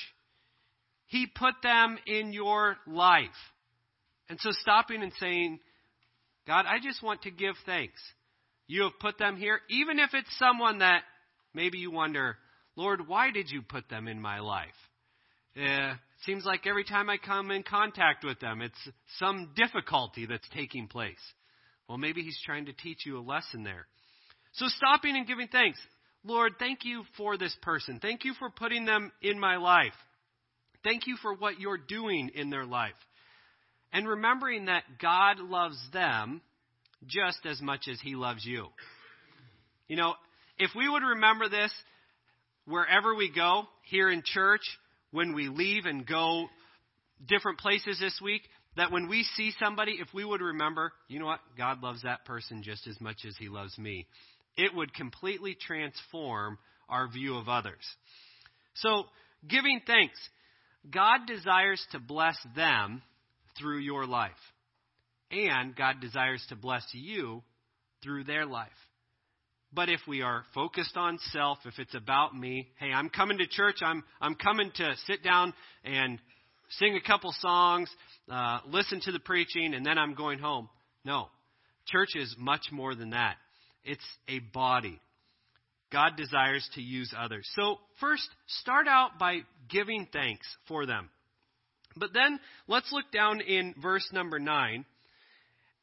He 1.08 1.28
put 1.28 1.56
them 1.62 1.98
in 2.06 2.34
your 2.34 2.78
life. 2.88 3.30
And 4.30 4.40
so 4.40 4.52
stopping 4.52 5.04
and 5.04 5.12
saying, 5.20 5.60
God, 6.48 6.66
I 6.68 6.80
just 6.82 7.04
want 7.04 7.24
to 7.24 7.32
give 7.32 7.56
thanks. 7.66 8.02
You 8.68 8.84
have 8.84 9.00
put 9.00 9.18
them 9.18 9.38
here, 9.38 9.60
even 9.70 10.00
if 10.00 10.12
it's 10.14 10.38
someone 10.40 10.80
that 10.80 11.04
maybe 11.54 11.78
you 11.78 11.92
wonder, 11.92 12.38
Lord, 12.76 13.08
why 13.08 13.32
did 13.32 13.52
you 13.52 13.62
put 13.62 13.90
them 13.90 14.08
in 14.08 14.20
my 14.22 14.40
life? 14.40 14.70
Uh, 15.56 15.94
seems 16.26 16.46
like 16.46 16.68
every 16.68 16.84
time 16.84 17.10
I 17.10 17.18
come 17.18 17.52
in 17.52 17.64
contact 17.64 18.24
with 18.24 18.40
them, 18.40 18.62
it's 18.62 18.90
some 19.20 19.52
difficulty 19.56 20.26
that's 20.26 20.48
taking 20.54 20.88
place. 20.88 21.16
Well, 21.88 21.98
maybe 21.98 22.22
He's 22.22 22.40
trying 22.46 22.66
to 22.66 22.74
teach 22.74 23.06
you 23.06 23.18
a 23.18 23.22
lesson 23.22 23.64
there. 23.64 23.88
So 24.54 24.68
stopping 24.68 25.16
and 25.16 25.28
giving 25.28 25.48
thanks. 25.48 25.80
Lord, 26.24 26.54
thank 26.60 26.86
you 26.86 27.04
for 27.18 27.38
this 27.38 27.56
person. 27.62 28.00
Thank 28.02 28.24
you 28.24 28.34
for 28.40 28.50
putting 28.50 28.86
them 28.86 29.12
in 29.22 29.40
my 29.40 29.58
life. 29.58 29.94
Thank 30.84 31.08
you 31.08 31.18
for 31.22 31.34
what 31.34 31.60
you're 31.60 31.78
doing 31.78 32.32
in 32.36 32.50
their 32.50 32.66
life. 32.66 32.94
And 33.92 34.08
remembering 34.08 34.66
that 34.66 34.84
God 35.02 35.40
loves 35.40 35.78
them 35.92 36.42
just 37.06 37.40
as 37.46 37.62
much 37.62 37.88
as 37.92 38.00
He 38.02 38.16
loves 38.16 38.46
you. 38.46 38.68
You 39.88 39.98
know, 39.98 40.14
if 40.58 40.72
we 40.76 40.88
would 40.90 41.04
remember 41.04 41.50
this 41.50 41.72
wherever 42.66 43.14
we 43.14 43.30
go, 43.30 43.64
here 43.84 44.10
in 44.10 44.24
church, 44.26 44.62
when 45.14 45.34
we 45.34 45.48
leave 45.48 45.86
and 45.86 46.06
go 46.06 46.48
different 47.26 47.60
places 47.60 48.00
this 48.00 48.20
week, 48.22 48.42
that 48.76 48.92
when 48.92 49.08
we 49.08 49.24
see 49.36 49.54
somebody, 49.64 50.00
if 50.02 50.08
we 50.14 50.26
would 50.26 50.42
remember, 50.42 50.92
you 51.08 51.20
know 51.20 51.28
what? 51.28 51.40
God 51.56 51.84
loves 51.84 52.02
that 52.02 52.26
person 52.26 52.64
just 52.64 52.88
as 52.88 53.00
much 53.00 53.18
as 53.26 53.38
He 53.38 53.48
loves 53.48 53.78
me. 53.78 54.08
It 54.58 54.76
would 54.76 54.94
completely 54.94 55.56
transform 55.56 56.58
our 56.90 57.08
view 57.08 57.38
of 57.38 57.48
others. 57.48 57.84
So, 58.76 59.04
giving 59.48 59.82
thanks. 59.86 60.18
God 60.90 61.20
desires 61.28 61.86
to 61.92 62.00
bless 62.00 62.36
them 62.56 63.04
through 63.58 63.80
your 63.80 64.08
life. 64.08 64.32
And 65.30 65.76
God 65.76 66.02
desires 66.02 66.44
to 66.50 66.56
bless 66.56 66.84
you 66.92 67.44
through 68.04 68.24
their 68.24 68.46
life. 68.48 68.70
But 69.76 69.90
if 69.90 70.02
we 70.08 70.22
are 70.22 70.44
focused 70.54 70.96
on 70.98 71.18
self, 71.32 71.58
if 71.66 71.80
it's 71.80 71.96
about 71.96 72.36
me, 72.36 72.70
hey, 72.80 72.92
I'm 72.92 73.10
coming 73.10 73.40
to 73.40 73.48
church, 73.48 73.78
I'm, 73.82 74.04
I'm 74.22 74.36
coming 74.36 74.72
to 74.76 74.94
sit 75.08 75.24
down 75.24 75.54
and 75.84 76.20
sing 76.78 76.96
a 76.96 77.02
couple 77.02 77.34
songs, 77.40 77.90
uh, 78.30 78.60
listen 78.68 79.02
to 79.02 79.12
the 79.12 79.20
preaching, 79.20 79.74
and 79.74 79.86
then 79.86 79.98
I'm 79.98 80.14
going 80.14 80.40
home. 80.40 80.70
No. 81.04 81.28
Church 81.88 82.10
is 82.16 82.36
much 82.38 82.68
more 82.72 82.94
than 82.94 83.12
that. 83.12 83.36
It's 83.84 84.06
a 84.28 84.40
body. 84.40 85.00
God 85.92 86.18
desires 86.18 86.68
to 86.76 86.82
use 86.82 87.14
others. 87.18 87.48
So, 87.56 87.78
first, 88.00 88.28
start 88.48 88.88
out 88.88 89.20
by 89.20 89.40
giving 89.70 90.08
thanks 90.12 90.48
for 90.68 90.86
them. 90.86 91.10
But 91.96 92.10
then 92.14 92.40
let's 92.68 92.92
look 92.92 93.12
down 93.12 93.42
in 93.42 93.76
verse 93.82 94.08
number 94.12 94.40
9. 94.40 94.86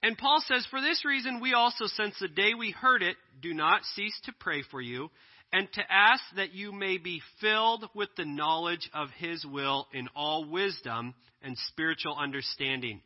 And 0.02 0.16
Paul 0.16 0.42
says, 0.47 0.66
For 0.71 0.80
this 0.80 1.04
reason, 1.04 1.40
we 1.40 1.52
also, 1.52 1.87
since 1.87 2.14
the 2.19 2.28
day 2.28 2.54
we 2.59 2.71
heard 2.71 3.02
it, 3.02 3.16
do 3.40 3.52
not 3.52 3.85
cease 3.95 4.19
to 4.25 4.33
pray 4.38 4.62
for 4.71 4.80
you 4.80 5.11
and 5.52 5.71
to 5.73 5.83
ask 5.90 6.23
that 6.37 6.54
you 6.54 6.73
may 6.73 6.97
be 6.97 7.21
filled 7.40 7.85
with 7.95 8.09
the 8.16 8.25
knowledge 8.25 8.88
of 8.95 9.09
his 9.19 9.45
will 9.45 9.88
in 9.92 10.09
all 10.14 10.49
wisdom 10.49 11.14
and 11.42 11.57
spiritual 11.69 12.16
understanding. 12.16 13.00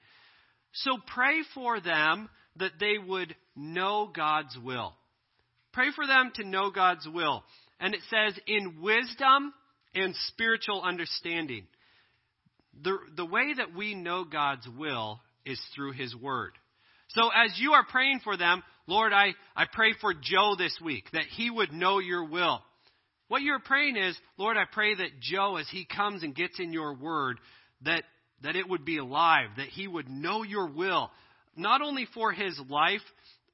So 0.73 0.99
pray 1.15 1.41
for 1.55 1.81
them 1.81 2.29
that 2.57 2.73
they 2.79 2.99
would 2.99 3.35
know 3.57 4.11
God's 4.15 4.57
will. 4.63 4.95
Pray 5.73 5.89
for 5.95 6.07
them 6.07 6.33
to 6.37 6.47
know 6.47 6.71
God's 6.71 7.09
will. 7.09 7.43
And 7.81 7.95
it 7.95 8.01
says, 8.11 8.39
in 8.47 8.81
wisdom 8.81 9.53
and 9.95 10.15
spiritual 10.29 10.83
understanding 10.83 11.67
the, 12.83 12.99
the 13.17 13.25
way 13.25 13.55
that 13.57 13.75
we 13.75 13.95
know 13.95 14.25
God's 14.25 14.69
will 14.69 15.21
is 15.45 15.61
through 15.75 15.93
His 15.93 16.15
Word. 16.15 16.53
So 17.15 17.29
as 17.29 17.59
you 17.59 17.73
are 17.73 17.85
praying 17.85 18.21
for 18.25 18.37
them, 18.37 18.63
Lord, 18.87 19.13
I, 19.13 19.35
I 19.57 19.65
pray 19.73 19.95
for 20.01 20.13
Joe 20.15 20.55
this 20.59 20.77
week, 20.85 21.05
that 21.13 21.25
he 21.37 21.49
would 21.49 21.73
know 21.73 21.99
your 21.99 22.25
will. 22.25 22.61
What 23.29 23.43
you're 23.43 23.61
praying 23.61 23.97
is, 23.97 24.17
Lord, 24.37 24.57
I 24.57 24.65
pray 24.71 24.95
that 24.95 25.21
Joe, 25.21 25.57
as 25.57 25.69
he 25.71 25.87
comes 25.87 26.23
and 26.23 26.35
gets 26.35 26.59
in 26.59 26.73
your 26.73 26.95
word, 26.95 27.39
that, 27.83 28.03
that 28.43 28.57
it 28.57 28.69
would 28.69 28.85
be 28.85 28.99
alive, 28.99 29.49
that 29.57 29.69
he 29.69 29.89
would 29.89 30.09
know 30.09 30.43
your 30.43 30.69
will, 30.69 31.11
not 31.57 31.81
only 31.81 32.07
for 32.13 32.33
his 32.33 32.61
life 32.69 33.01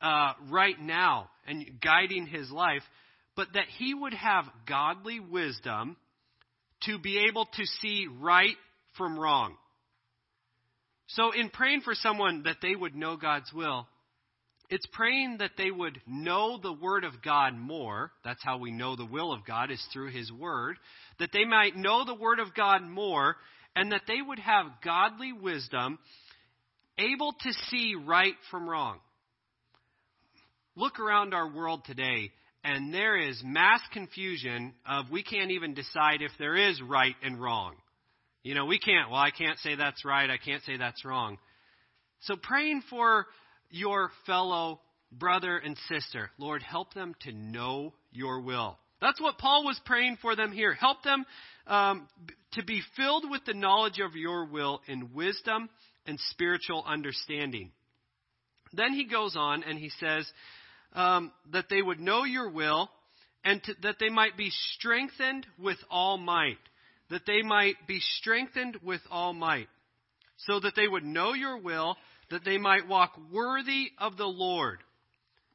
uh, 0.00 0.33
right 0.49 0.81
now 0.81 1.29
and 1.47 1.81
guiding 1.83 2.26
his 2.26 2.50
life, 2.50 2.83
but 3.37 3.49
that 3.55 3.67
he 3.79 3.95
would 3.95 4.14
have 4.14 4.47
godly 4.67 5.21
wisdom 5.21 5.97
to 6.85 6.99
be 6.99 7.26
able 7.29 7.45
to 7.45 7.64
see 7.81 8.07
right 8.21 8.57
from 8.97 9.19
wrong. 9.19 9.55
So, 11.14 11.33
in 11.33 11.50
praying 11.50 11.81
for 11.81 11.95
someone 11.95 12.45
that 12.45 12.59
they 12.62 12.76
would 12.76 12.95
know 12.95 13.17
God's 13.17 13.52
will, 13.52 13.88
it's 14.69 14.87
praying 14.93 15.38
that 15.38 15.52
they 15.59 15.73
would 15.73 16.00
know 16.07 16.59
the 16.62 16.73
Word 16.73 17.02
of 17.02 17.21
God 17.23 17.57
more. 17.57 18.12
That's 18.25 18.43
how 18.45 18.59
we 18.59 18.71
know 18.71 18.95
the 18.95 19.07
will 19.07 19.33
of 19.33 19.45
God, 19.45 19.73
is 19.73 19.85
through 19.93 20.12
His 20.12 20.31
Word. 20.31 20.76
That 21.19 21.31
they 21.33 21.45
might 21.45 21.75
know 21.75 22.05
the 22.05 22.14
Word 22.14 22.38
of 22.38 22.55
God 22.55 22.83
more, 22.83 23.37
and 23.75 23.90
that 23.90 24.02
they 24.07 24.23
would 24.25 24.38
have 24.38 24.67
godly 24.85 25.33
wisdom, 25.33 25.99
able 26.97 27.33
to 27.33 27.52
see 27.71 27.97
right 27.97 28.35
from 28.52 28.69
wrong. 28.69 28.99
Look 30.76 31.00
around 31.00 31.35
our 31.35 31.52
world 31.52 31.83
today, 31.85 32.31
and 32.62 32.95
there 32.95 33.17
is 33.17 33.43
mass 33.45 33.81
confusion 33.93 34.75
of 34.88 35.11
we 35.11 35.25
can't 35.25 35.50
even 35.50 35.75
decide 35.75 36.23
if 36.23 36.31
there 36.38 36.55
is 36.55 36.81
right 36.81 37.17
and 37.25 37.43
wrong. 37.43 37.75
You 38.42 38.54
know, 38.54 38.64
we 38.64 38.78
can't, 38.78 39.11
well, 39.11 39.20
I 39.20 39.30
can't 39.30 39.59
say 39.59 39.75
that's 39.75 40.04
right, 40.04 40.30
I 40.30 40.38
can't 40.38 40.62
say 40.64 40.76
that's 40.76 41.04
wrong. 41.04 41.38
So 42.20 42.37
praying 42.37 42.82
for 42.88 43.26
your 43.70 44.11
fellow 44.26 44.80
brother 45.12 45.59
and 45.59 45.76
sister, 45.88 46.30
Lord, 46.38 46.62
help 46.62 46.94
them 46.94 47.14
to 47.23 47.32
know 47.32 47.92
your 48.12 48.40
will. 48.40 48.78
That's 49.00 49.20
what 49.20 49.38
Paul 49.38 49.64
was 49.64 49.80
praying 49.85 50.18
for 50.20 50.37
them 50.37 50.52
here. 50.52 50.75
Help 50.75 51.02
them 51.02 51.25
um, 51.66 52.09
to 52.52 52.64
be 52.64 52.82
filled 52.97 53.30
with 53.30 53.44
the 53.47 53.54
knowledge 53.54 53.99
of 53.99 54.14
your 54.14 54.44
will 54.47 54.80
in 54.87 55.14
wisdom 55.14 55.68
and 56.06 56.18
spiritual 56.30 56.85
understanding. 56.87 57.70
Then 58.73 58.92
he 58.92 59.06
goes 59.06 59.37
on 59.37 59.64
and 59.64 59.78
he 59.78 59.90
says 60.00 60.30
um, 60.92 61.32
that 61.52 61.66
they 61.70 61.80
would 61.80 62.00
know 62.00 62.25
your 62.25 62.50
will 62.50 62.90
and 63.42 63.62
to, 63.64 63.75
that 63.82 63.97
they 63.99 64.11
might 64.11 64.37
be 64.37 64.50
strengthened 64.75 65.47
with 65.59 65.78
all 65.90 66.18
might 66.18 66.59
that 67.11 67.26
they 67.26 67.43
might 67.43 67.75
be 67.87 68.00
strengthened 68.19 68.79
with 68.83 69.00
all 69.11 69.33
might, 69.33 69.69
so 70.37 70.61
that 70.61 70.75
they 70.75 70.88
would 70.88 71.05
know 71.05 71.35
your 71.35 71.59
will, 71.59 71.97
that 72.31 72.45
they 72.45 72.59
might 72.59 72.88
walk 72.88 73.19
worthy 73.33 73.88
of 73.99 74.17
the 74.17 74.26
Lord. 74.26 74.79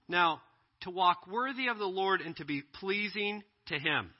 Now, 0.07 0.41
to 0.81 0.91
walk 0.91 1.27
worthy 1.27 1.67
of 1.67 1.79
the 1.79 1.85
Lord 1.85 2.21
and 2.21 2.35
to 2.37 2.45
be 2.45 2.61
pleasing 2.61 3.43
to 3.67 3.79
Him. 3.79 4.11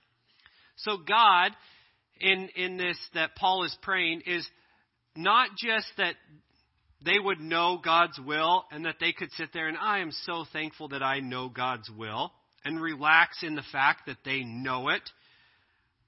So 0.77 0.97
God, 0.97 1.51
in, 2.19 2.49
in 2.55 2.77
this 2.77 2.97
that 3.13 3.35
Paul 3.35 3.63
is 3.63 3.77
praying, 3.81 4.21
is 4.25 4.47
not 5.15 5.49
just 5.57 5.87
that 5.97 6.15
they 7.03 7.19
would 7.19 7.39
know 7.39 7.79
God's 7.83 8.19
will 8.19 8.63
and 8.71 8.85
that 8.85 8.95
they 8.99 9.11
could 9.11 9.31
sit 9.33 9.49
there 9.53 9.67
and 9.67 9.77
I 9.77 9.99
am 9.99 10.11
so 10.11 10.45
thankful 10.51 10.89
that 10.89 11.03
I 11.03 11.19
know 11.19 11.49
God's 11.49 11.89
will 11.89 12.31
and 12.63 12.81
relax 12.81 13.43
in 13.43 13.55
the 13.55 13.63
fact 13.71 14.07
that 14.07 14.17
they 14.25 14.43
know 14.43 14.89
it, 14.89 15.03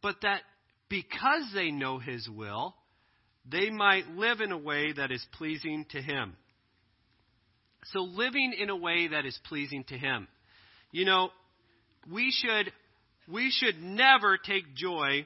but 0.01 0.15
that 0.24 0.41
because 0.89 1.51
they 1.53 1.72
know 1.72 2.00
His 2.00 2.27
will, 2.29 2.75
they 3.50 3.70
might 3.70 4.10
live 4.10 4.41
in 4.41 4.51
a 4.51 4.58
way 4.58 4.94
that 4.94 5.12
is 5.12 5.25
pleasing 5.34 5.86
to 5.91 6.01
Him. 6.01 6.36
So, 7.86 8.00
living 8.01 8.53
in 8.58 8.70
a 8.70 8.75
way 8.75 9.08
that 9.10 9.25
is 9.25 9.38
pleasing 9.46 9.84
to 9.86 9.98
Him. 9.98 10.27
You 10.91 11.06
know, 11.06 11.29
we 12.12 12.32
should, 12.32 12.72
we 13.27 13.51
should 13.51 13.82
never 13.82 14.38
take 14.38 14.75
joy 14.75 15.25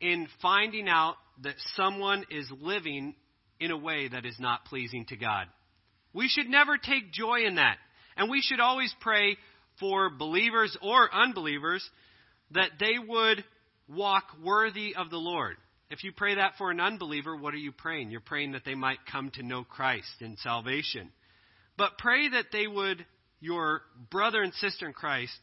in 0.00 0.28
finding 0.42 0.88
out 0.88 1.16
that 1.42 1.54
someone 1.76 2.24
is 2.30 2.50
living 2.60 3.14
in 3.60 3.70
a 3.70 3.76
way 3.76 4.08
that 4.08 4.24
is 4.24 4.36
not 4.38 4.64
pleasing 4.66 5.04
to 5.06 5.16
God. 5.16 5.46
We 6.12 6.28
should 6.28 6.48
never 6.48 6.78
take 6.78 7.12
joy 7.12 7.44
in 7.46 7.56
that. 7.56 7.76
And 8.16 8.30
we 8.30 8.40
should 8.40 8.60
always 8.60 8.94
pray 9.00 9.36
for 9.80 10.10
believers 10.10 10.76
or 10.80 11.12
unbelievers 11.12 11.88
that 12.52 12.70
they 12.78 12.94
would 13.04 13.44
walk 13.88 14.24
worthy 14.42 14.94
of 14.94 15.10
the 15.10 15.18
Lord. 15.18 15.56
if 15.90 16.02
you 16.02 16.12
pray 16.12 16.36
that 16.36 16.54
for 16.58 16.70
an 16.70 16.80
unbeliever, 16.80 17.36
what 17.36 17.54
are 17.54 17.58
you 17.58 17.70
praying? 17.70 18.10
You're 18.10 18.20
praying 18.20 18.52
that 18.52 18.64
they 18.64 18.74
might 18.74 18.98
come 19.10 19.30
to 19.34 19.42
know 19.42 19.62
Christ 19.62 20.20
in 20.20 20.36
salvation. 20.38 21.12
But 21.76 21.98
pray 21.98 22.28
that 22.30 22.46
they 22.52 22.66
would, 22.66 23.04
your 23.40 23.82
brother 24.10 24.42
and 24.42 24.52
sister 24.54 24.86
in 24.86 24.92
Christ, 24.92 25.38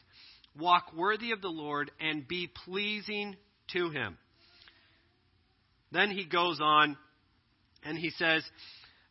walk 0.58 0.94
worthy 0.96 1.32
of 1.32 1.42
the 1.42 1.50
Lord 1.50 1.92
and 2.00 2.28
be 2.28 2.50
pleasing 2.66 3.36
to 3.74 3.90
him. 3.92 4.18
Then 5.92 6.10
he 6.10 6.26
goes 6.26 6.60
on 6.62 6.98
and 7.84 7.98
he 7.98 8.10
says, 8.12 8.44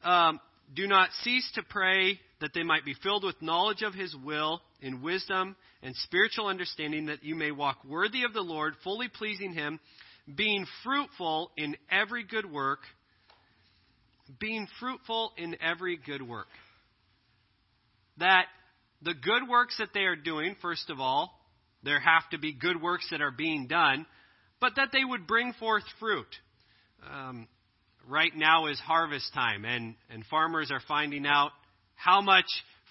um, 0.02 0.40
Do 0.74 0.86
not 0.86 1.10
cease 1.22 1.50
to 1.54 1.62
pray 1.62 2.18
that 2.40 2.52
they 2.54 2.62
might 2.62 2.84
be 2.84 2.94
filled 3.02 3.24
with 3.24 3.40
knowledge 3.42 3.82
of 3.82 3.94
his 3.94 4.14
will, 4.16 4.60
in 4.80 5.02
wisdom 5.02 5.56
and 5.82 5.94
spiritual 5.96 6.46
understanding, 6.46 7.06
that 7.06 7.24
you 7.24 7.34
may 7.34 7.50
walk 7.50 7.84
worthy 7.84 8.24
of 8.24 8.32
the 8.32 8.40
Lord, 8.40 8.74
fully 8.82 9.08
pleasing 9.08 9.52
him, 9.52 9.80
being 10.34 10.66
fruitful 10.84 11.50
in 11.56 11.76
every 11.90 12.24
good 12.24 12.50
work. 12.50 12.80
Being 14.38 14.68
fruitful 14.78 15.32
in 15.36 15.56
every 15.60 15.96
good 15.96 16.22
work. 16.22 16.46
That 18.18 18.46
the 19.02 19.14
good 19.14 19.48
works 19.48 19.76
that 19.78 19.88
they 19.94 20.00
are 20.00 20.16
doing, 20.16 20.56
first 20.60 20.90
of 20.90 21.00
all, 21.00 21.32
there 21.82 21.98
have 21.98 22.28
to 22.30 22.38
be 22.38 22.52
good 22.52 22.80
works 22.80 23.08
that 23.10 23.20
are 23.20 23.30
being 23.30 23.66
done, 23.66 24.06
but 24.60 24.74
that 24.76 24.90
they 24.92 25.04
would 25.04 25.26
bring 25.26 25.52
forth 25.54 25.82
fruit. 25.98 26.28
Um, 27.10 27.48
right 28.06 28.32
now 28.36 28.66
is 28.66 28.78
harvest 28.78 29.32
time, 29.34 29.64
and, 29.64 29.94
and 30.10 30.24
farmers 30.26 30.70
are 30.70 30.82
finding 30.86 31.26
out 31.26 31.50
how 31.94 32.20
much 32.20 32.46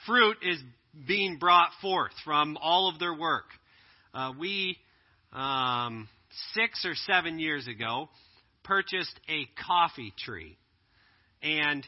fruit 0.06 0.38
is 0.42 0.60
being 1.08 1.38
brought 1.38 1.70
forth 1.82 2.12
from 2.26 2.58
all 2.58 2.90
of 2.90 3.00
their 3.00 3.14
work. 3.14 3.46
Uh, 4.14 4.32
we, 4.40 4.78
um, 5.34 6.08
six 6.54 6.86
or 6.86 6.94
seven 6.96 7.40
years 7.40 7.68
ago, 7.68 8.10
purchased 8.64 9.20
a 9.30 9.48
coffee 9.66 10.14
tree. 10.26 10.58
And 11.42 11.86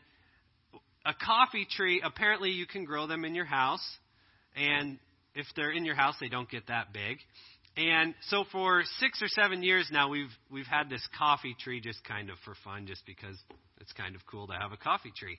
a 1.05 1.13
coffee 1.13 1.67
tree, 1.69 2.01
apparently, 2.03 2.51
you 2.51 2.65
can 2.65 2.85
grow 2.85 3.07
them 3.07 3.25
in 3.25 3.35
your 3.35 3.45
house. 3.45 3.85
And 4.55 4.99
if 5.35 5.45
they're 5.55 5.71
in 5.71 5.85
your 5.85 5.95
house, 5.95 6.15
they 6.19 6.29
don't 6.29 6.49
get 6.49 6.67
that 6.67 6.93
big. 6.93 7.17
And 7.77 8.13
so 8.27 8.43
for 8.51 8.83
six 8.99 9.21
or 9.21 9.27
seven 9.29 9.63
years 9.63 9.87
now, 9.91 10.09
we've 10.09 10.31
we've 10.51 10.65
had 10.65 10.89
this 10.89 11.07
coffee 11.17 11.55
tree 11.57 11.79
just 11.79 12.03
kind 12.03 12.29
of 12.29 12.35
for 12.43 12.53
fun, 12.65 12.85
just 12.85 13.05
because 13.05 13.37
it's 13.79 13.93
kind 13.93 14.13
of 14.15 14.21
cool 14.29 14.47
to 14.47 14.53
have 14.53 14.73
a 14.73 14.77
coffee 14.77 15.13
tree. 15.17 15.37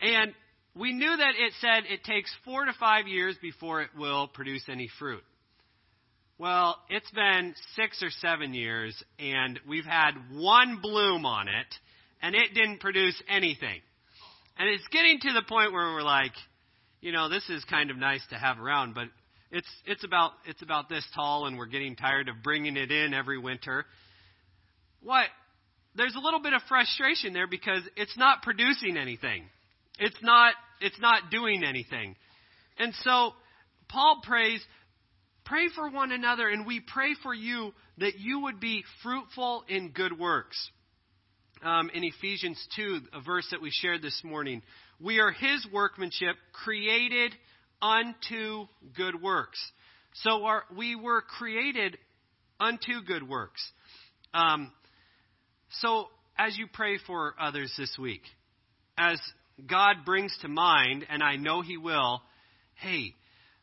And 0.00 0.32
we 0.74 0.92
knew 0.92 1.16
that 1.16 1.34
it 1.38 1.52
said 1.60 1.84
it 1.88 2.04
takes 2.04 2.34
four 2.44 2.64
to 2.64 2.72
five 2.78 3.06
years 3.06 3.36
before 3.42 3.82
it 3.82 3.90
will 3.96 4.28
produce 4.28 4.64
any 4.68 4.88
fruit. 4.98 5.22
Well, 6.38 6.76
it's 6.88 7.10
been 7.10 7.54
six 7.76 8.02
or 8.02 8.10
seven 8.10 8.54
years, 8.54 9.00
and 9.18 9.60
we've 9.68 9.84
had 9.84 10.12
one 10.32 10.80
bloom 10.82 11.26
on 11.26 11.48
it, 11.48 11.74
and 12.22 12.34
it 12.34 12.54
didn't 12.54 12.80
produce 12.80 13.20
anything. 13.28 13.80
And 14.58 14.68
it's 14.68 14.86
getting 14.88 15.20
to 15.20 15.32
the 15.34 15.42
point 15.42 15.72
where 15.72 15.92
we're 15.92 16.02
like, 16.02 16.32
you 17.00 17.12
know, 17.12 17.28
this 17.28 17.48
is 17.48 17.64
kind 17.64 17.90
of 17.90 17.96
nice 17.96 18.22
to 18.30 18.36
have 18.36 18.58
around, 18.58 18.94
but 18.94 19.08
it's 19.50 19.68
it's 19.86 20.04
about 20.04 20.32
it's 20.46 20.62
about 20.62 20.88
this 20.88 21.06
tall, 21.14 21.46
and 21.46 21.58
we're 21.58 21.66
getting 21.66 21.96
tired 21.96 22.28
of 22.28 22.36
bringing 22.42 22.76
it 22.76 22.90
in 22.90 23.12
every 23.12 23.38
winter. 23.38 23.84
What? 25.02 25.26
There's 25.94 26.14
a 26.14 26.20
little 26.20 26.40
bit 26.40 26.54
of 26.54 26.62
frustration 26.68 27.34
there 27.34 27.46
because 27.46 27.82
it's 27.96 28.16
not 28.16 28.42
producing 28.42 28.96
anything. 28.96 29.44
It's 29.98 30.16
not 30.22 30.54
it's 30.80 31.00
not 31.00 31.30
doing 31.30 31.64
anything. 31.64 32.16
And 32.78 32.94
so 33.02 33.32
Paul 33.88 34.20
prays, 34.22 34.64
pray 35.44 35.68
for 35.74 35.90
one 35.90 36.12
another, 36.12 36.48
and 36.48 36.66
we 36.66 36.80
pray 36.80 37.14
for 37.22 37.34
you 37.34 37.72
that 37.98 38.18
you 38.18 38.40
would 38.40 38.58
be 38.58 38.84
fruitful 39.02 39.64
in 39.68 39.90
good 39.90 40.18
works. 40.18 40.70
Um, 41.62 41.90
in 41.94 42.02
Ephesians 42.02 42.58
2, 42.74 43.00
a 43.12 43.20
verse 43.20 43.46
that 43.52 43.62
we 43.62 43.70
shared 43.70 44.02
this 44.02 44.20
morning, 44.24 44.62
we 45.00 45.20
are 45.20 45.30
his 45.30 45.64
workmanship, 45.72 46.34
created 46.52 47.32
unto 47.80 48.66
good 48.96 49.20
works. 49.22 49.60
So 50.14 50.44
our, 50.44 50.64
we 50.76 50.96
were 50.96 51.22
created 51.22 51.98
unto 52.58 53.02
good 53.06 53.28
works. 53.28 53.62
Um, 54.34 54.72
so 55.80 56.06
as 56.36 56.56
you 56.56 56.66
pray 56.72 56.98
for 57.06 57.34
others 57.40 57.72
this 57.78 57.96
week, 57.98 58.22
as 58.98 59.20
God 59.66 60.04
brings 60.04 60.36
to 60.42 60.48
mind, 60.48 61.06
and 61.08 61.22
I 61.22 61.36
know 61.36 61.62
He 61.62 61.76
will, 61.76 62.22
hey, 62.74 63.14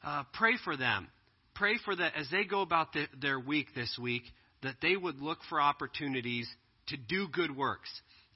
uh, 0.04 0.23
pray 0.34 0.54
for 0.63 0.78
them. 0.78 1.08
Pray 1.56 1.78
for 1.84 1.95
that 1.95 2.13
as 2.15 2.28
they 2.32 2.45
go 2.45 2.62
about 2.62 2.93
the, 2.93 3.06
their 3.21 3.39
week 3.39 3.75
this 3.75 3.97
week, 4.02 4.23
that 4.63 4.75
they 4.82 4.95
would 4.95 5.21
look 5.21 5.39
for 5.49 5.60
opportunities 5.60 6.47
to 6.88 6.97
do 6.97 7.28
good 7.28 7.56
works. 7.56 7.89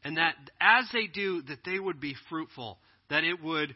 And 0.04 0.18
that 0.18 0.36
as 0.60 0.86
they 0.92 1.08
do, 1.08 1.42
that 1.44 1.60
they 1.66 1.80
would 1.80 2.02
be 2.02 2.16
fruitful, 2.30 2.78
that 3.10 3.24
it 3.24 3.42
would 3.42 3.76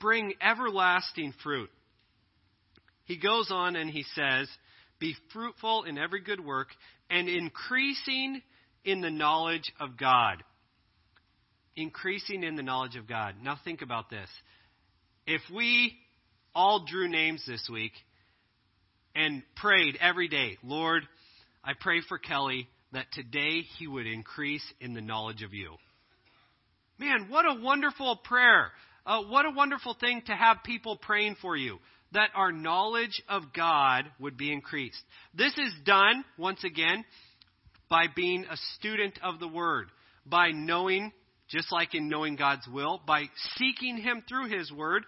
bring 0.00 0.34
everlasting 0.40 1.34
fruit. 1.42 1.70
He 3.04 3.18
goes 3.18 3.50
on 3.50 3.76
and 3.76 3.90
he 3.90 4.04
says, 4.14 4.48
Be 4.98 5.14
fruitful 5.32 5.84
in 5.84 5.98
every 5.98 6.22
good 6.22 6.44
work 6.44 6.68
and 7.10 7.28
increasing 7.28 8.42
in 8.84 9.00
the 9.00 9.10
knowledge 9.10 9.72
of 9.78 9.96
God 9.96 10.42
increasing 11.76 12.42
in 12.42 12.56
the 12.56 12.62
knowledge 12.62 12.96
of 12.96 13.08
God. 13.08 13.36
Now 13.42 13.58
think 13.64 13.82
about 13.82 14.10
this. 14.10 14.28
If 15.26 15.42
we 15.54 15.94
all 16.54 16.84
drew 16.86 17.08
names 17.08 17.42
this 17.46 17.68
week 17.72 17.92
and 19.14 19.42
prayed 19.56 19.96
every 20.00 20.28
day, 20.28 20.58
Lord, 20.62 21.02
I 21.64 21.72
pray 21.78 22.00
for 22.08 22.18
Kelly 22.18 22.68
that 22.92 23.06
today 23.12 23.62
he 23.78 23.86
would 23.86 24.06
increase 24.06 24.64
in 24.80 24.94
the 24.94 25.00
knowledge 25.00 25.42
of 25.42 25.52
you. 25.52 25.72
Man, 26.98 27.26
what 27.28 27.44
a 27.44 27.60
wonderful 27.60 28.16
prayer. 28.24 28.70
Uh, 29.04 29.22
what 29.22 29.46
a 29.46 29.50
wonderful 29.50 29.96
thing 29.98 30.22
to 30.26 30.32
have 30.32 30.58
people 30.64 30.96
praying 30.96 31.36
for 31.42 31.56
you. 31.56 31.78
That 32.12 32.30
our 32.34 32.52
knowledge 32.52 33.20
of 33.28 33.52
God 33.52 34.04
would 34.20 34.36
be 34.36 34.52
increased. 34.52 35.02
This 35.34 35.52
is 35.58 35.72
done, 35.84 36.24
once 36.38 36.62
again, 36.62 37.04
by 37.90 38.06
being 38.14 38.44
a 38.44 38.56
student 38.76 39.18
of 39.22 39.40
the 39.40 39.48
Word, 39.48 39.88
by 40.24 40.52
knowing 40.52 41.12
just 41.48 41.70
like 41.72 41.94
in 41.94 42.08
knowing 42.08 42.36
God's 42.36 42.66
will, 42.66 43.00
by 43.06 43.24
seeking 43.56 43.96
Him 43.98 44.22
through 44.28 44.48
His 44.48 44.72
Word, 44.72 45.04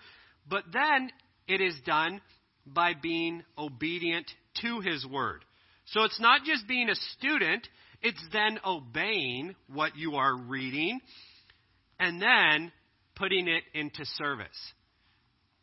but 0.49 0.64
then 0.72 1.11
it 1.49 1.61
is 1.61 1.75
done 1.85 2.20
by 2.66 2.92
being 2.94 3.42
obedient 3.57 4.31
to 4.62 4.81
His 4.81 5.07
Word. 5.07 5.44
So 5.87 6.03
it's 6.03 6.20
not 6.20 6.42
just 6.44 6.66
being 6.66 6.88
a 6.88 6.96
student, 7.16 7.66
it's 8.03 8.22
then 8.33 8.59
obeying 8.64 9.55
what 9.72 9.96
you 9.96 10.16
are 10.16 10.37
reading 10.37 11.01
and 11.99 12.20
then 12.20 12.72
putting 13.14 13.49
it 13.49 13.62
into 13.72 14.05
service. 14.16 14.49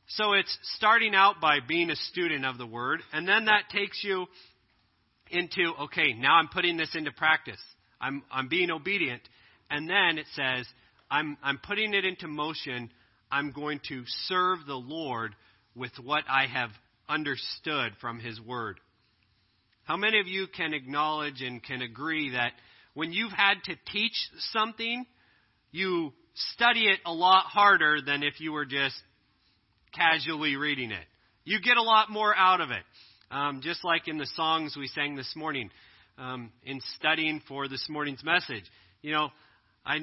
So 0.07 0.33
it's 0.33 0.57
starting 0.75 1.15
out 1.15 1.39
by 1.41 1.59
being 1.65 1.89
a 1.89 1.95
student 1.95 2.45
of 2.45 2.57
the 2.57 2.65
Word, 2.65 3.01
and 3.11 3.27
then 3.27 3.45
that 3.45 3.69
takes 3.71 4.03
you 4.03 4.25
into, 5.29 5.71
okay, 5.83 6.13
now 6.13 6.35
I'm 6.35 6.49
putting 6.49 6.77
this 6.77 6.93
into 6.95 7.11
practice. 7.11 7.59
I'm, 7.99 8.23
I'm 8.31 8.47
being 8.47 8.69
obedient. 8.69 9.21
And 9.69 9.89
then 9.89 10.17
it 10.17 10.25
says, 10.35 10.67
I'm, 11.09 11.37
I'm 11.43 11.59
putting 11.59 11.93
it 11.93 12.05
into 12.05 12.27
motion. 12.27 12.91
I'm 13.31 13.51
going 13.51 13.79
to 13.89 14.03
serve 14.27 14.59
the 14.67 14.75
Lord 14.75 15.35
with 15.75 15.91
what 16.01 16.23
I 16.29 16.47
have 16.47 16.69
understood 17.09 17.93
from 17.99 18.19
His 18.19 18.39
Word. 18.39 18.79
How 19.83 19.97
many 19.97 20.19
of 20.19 20.27
you 20.27 20.47
can 20.47 20.73
acknowledge 20.73 21.41
and 21.41 21.61
can 21.61 21.81
agree 21.81 22.31
that 22.31 22.53
when 22.93 23.11
you've 23.11 23.31
had 23.31 23.55
to 23.65 23.75
teach 23.91 24.15
something, 24.51 25.05
you 25.71 26.13
study 26.53 26.85
it 26.85 26.99
a 27.05 27.11
lot 27.11 27.45
harder 27.45 27.99
than 28.01 28.23
if 28.23 28.39
you 28.39 28.53
were 28.53 28.65
just 28.65 28.95
casually 29.93 30.55
reading 30.55 30.91
it? 30.91 31.03
You 31.43 31.59
get 31.59 31.77
a 31.77 31.81
lot 31.81 32.09
more 32.09 32.33
out 32.35 32.61
of 32.61 32.71
it. 32.71 32.83
Um, 33.29 33.61
just 33.61 33.83
like 33.83 34.07
in 34.07 34.17
the 34.17 34.27
songs 34.35 34.75
we 34.77 34.87
sang 34.87 35.15
this 35.15 35.33
morning, 35.35 35.69
um, 36.17 36.51
in 36.63 36.79
studying 36.95 37.41
for 37.47 37.67
this 37.67 37.85
morning's 37.89 38.23
message. 38.23 38.63
You 39.01 39.11
know, 39.11 39.29
I, 39.85 39.97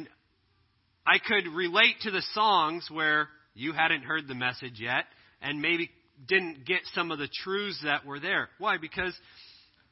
I 1.06 1.18
could 1.18 1.50
relate 1.52 1.96
to 2.02 2.10
the 2.10 2.22
songs 2.34 2.88
where 2.90 3.28
you 3.54 3.72
hadn't 3.72 4.02
heard 4.02 4.28
the 4.28 4.34
message 4.34 4.78
yet 4.78 5.04
and 5.40 5.60
maybe 5.60 5.90
didn't 6.28 6.66
get 6.66 6.80
some 6.94 7.10
of 7.10 7.18
the 7.18 7.28
truths 7.42 7.80
that 7.84 8.04
were 8.04 8.20
there. 8.20 8.48
Why? 8.58 8.76
Because 8.78 9.14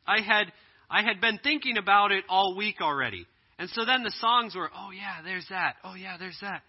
I 0.06 0.20
had 0.20 0.52
I 0.90 1.02
had 1.02 1.20
been 1.20 1.38
thinking 1.42 1.76
about 1.76 2.12
it 2.12 2.24
all 2.28 2.56
week 2.56 2.80
already. 2.80 3.26
And 3.58 3.68
so 3.70 3.84
then 3.84 4.02
the 4.02 4.12
songs 4.20 4.54
were, 4.54 4.70
oh 4.74 4.90
yeah, 4.90 5.22
there's 5.24 5.46
that. 5.50 5.76
Oh 5.84 5.94
yeah, 5.94 6.16
there's 6.18 6.38
that. 6.40 6.62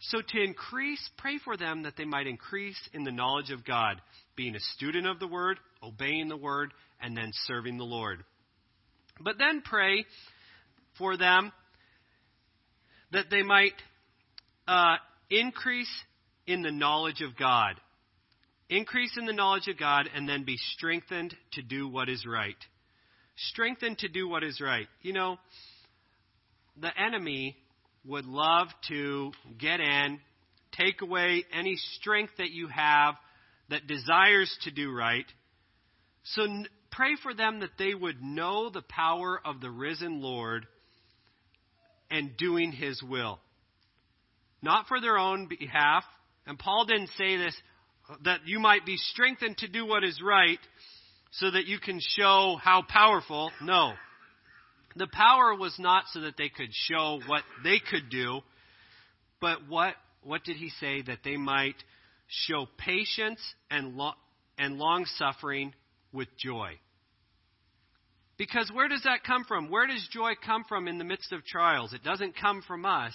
So 0.00 0.18
to 0.20 0.42
increase, 0.42 1.00
pray 1.18 1.38
for 1.44 1.56
them 1.56 1.82
that 1.82 1.94
they 1.96 2.04
might 2.04 2.26
increase 2.26 2.78
in 2.94 3.04
the 3.04 3.12
knowledge 3.12 3.50
of 3.50 3.64
God, 3.64 4.00
being 4.34 4.56
a 4.56 4.60
student 4.74 5.06
of 5.06 5.18
the 5.18 5.26
word, 5.26 5.58
obeying 5.82 6.28
the 6.28 6.36
word, 6.36 6.72
and 7.00 7.16
then 7.16 7.30
serving 7.46 7.76
the 7.76 7.84
Lord. 7.84 8.24
But 9.20 9.36
then 9.38 9.62
pray 9.62 10.04
for 10.96 11.16
them 11.18 11.52
that 13.12 13.26
they 13.30 13.42
might 13.42 13.74
uh, 14.68 14.96
increase 15.30 15.90
in 16.46 16.62
the 16.62 16.70
knowledge 16.70 17.22
of 17.22 17.36
God. 17.36 17.74
Increase 18.68 19.16
in 19.18 19.26
the 19.26 19.32
knowledge 19.32 19.68
of 19.68 19.78
God 19.78 20.08
and 20.14 20.28
then 20.28 20.44
be 20.44 20.56
strengthened 20.74 21.34
to 21.52 21.62
do 21.62 21.88
what 21.88 22.08
is 22.08 22.24
right. 22.26 22.56
strengthened 23.36 23.98
to 23.98 24.08
do 24.08 24.28
what 24.28 24.44
is 24.44 24.60
right. 24.60 24.86
You 25.02 25.12
know, 25.12 25.38
the 26.80 26.90
enemy 26.98 27.56
would 28.04 28.24
love 28.24 28.68
to 28.88 29.32
get 29.58 29.80
in, 29.80 30.20
take 30.72 31.02
away 31.02 31.44
any 31.52 31.76
strength 31.98 32.32
that 32.38 32.50
you 32.50 32.68
have 32.68 33.14
that 33.68 33.86
desires 33.86 34.54
to 34.62 34.70
do 34.70 34.92
right. 34.92 35.26
So 36.24 36.46
pray 36.90 37.16
for 37.22 37.34
them 37.34 37.60
that 37.60 37.78
they 37.78 37.94
would 37.94 38.22
know 38.22 38.70
the 38.70 38.82
power 38.82 39.40
of 39.44 39.60
the 39.60 39.70
risen 39.70 40.20
Lord 40.20 40.66
and 42.10 42.36
doing 42.36 42.72
his 42.72 43.02
will. 43.02 43.40
Not 44.62 44.86
for 44.86 45.00
their 45.00 45.18
own 45.18 45.46
behalf. 45.46 46.04
And 46.46 46.58
Paul 46.58 46.84
didn't 46.84 47.10
say 47.16 47.36
this 47.36 47.56
that 48.24 48.40
you 48.44 48.58
might 48.58 48.84
be 48.84 48.96
strengthened 48.96 49.58
to 49.58 49.68
do 49.68 49.86
what 49.86 50.02
is 50.02 50.20
right 50.20 50.58
so 51.32 51.50
that 51.50 51.66
you 51.66 51.78
can 51.78 52.00
show 52.00 52.56
how 52.60 52.82
powerful. 52.88 53.52
No. 53.62 53.92
The 54.96 55.06
power 55.06 55.54
was 55.54 55.74
not 55.78 56.04
so 56.12 56.22
that 56.22 56.36
they 56.36 56.48
could 56.48 56.70
show 56.72 57.20
what 57.26 57.44
they 57.62 57.78
could 57.78 58.10
do, 58.10 58.40
but 59.40 59.68
what 59.68 59.94
what 60.22 60.44
did 60.44 60.56
he 60.56 60.70
say 60.80 61.02
that 61.02 61.20
they 61.24 61.36
might 61.36 61.76
show 62.26 62.66
patience 62.76 63.40
and 63.70 63.96
lo- 63.96 64.14
and 64.58 64.78
long 64.78 65.04
suffering 65.16 65.72
with 66.12 66.28
joy. 66.36 66.72
Because 68.40 68.70
where 68.72 68.88
does 68.88 69.02
that 69.02 69.22
come 69.22 69.44
from? 69.44 69.68
Where 69.68 69.86
does 69.86 70.08
joy 70.10 70.30
come 70.42 70.64
from 70.66 70.88
in 70.88 70.96
the 70.96 71.04
midst 71.04 71.30
of 71.30 71.44
trials? 71.44 71.92
It 71.92 72.02
doesn't 72.02 72.40
come 72.40 72.62
from 72.66 72.86
us. 72.86 73.12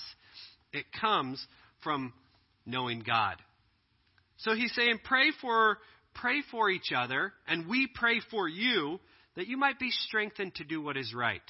It 0.72 0.86
comes 1.02 1.44
from 1.82 2.14
knowing 2.64 3.00
God. 3.00 3.38
So 4.38 4.54
he's 4.54 4.72
saying 4.76 5.00
pray 5.04 5.32
for 5.42 5.80
pray 6.14 6.44
for 6.52 6.70
each 6.70 6.92
other 6.96 7.34
and 7.48 7.68
we 7.68 7.88
pray 7.88 8.22
for 8.30 8.48
you 8.48 9.00
that 9.36 9.48
you 9.48 9.58
might 9.58 9.80
be 9.80 9.90
strengthened 9.90 10.54
to 10.56 10.64
do 10.64 10.80
what 10.80 10.96
is 10.96 11.12
right 11.12 11.42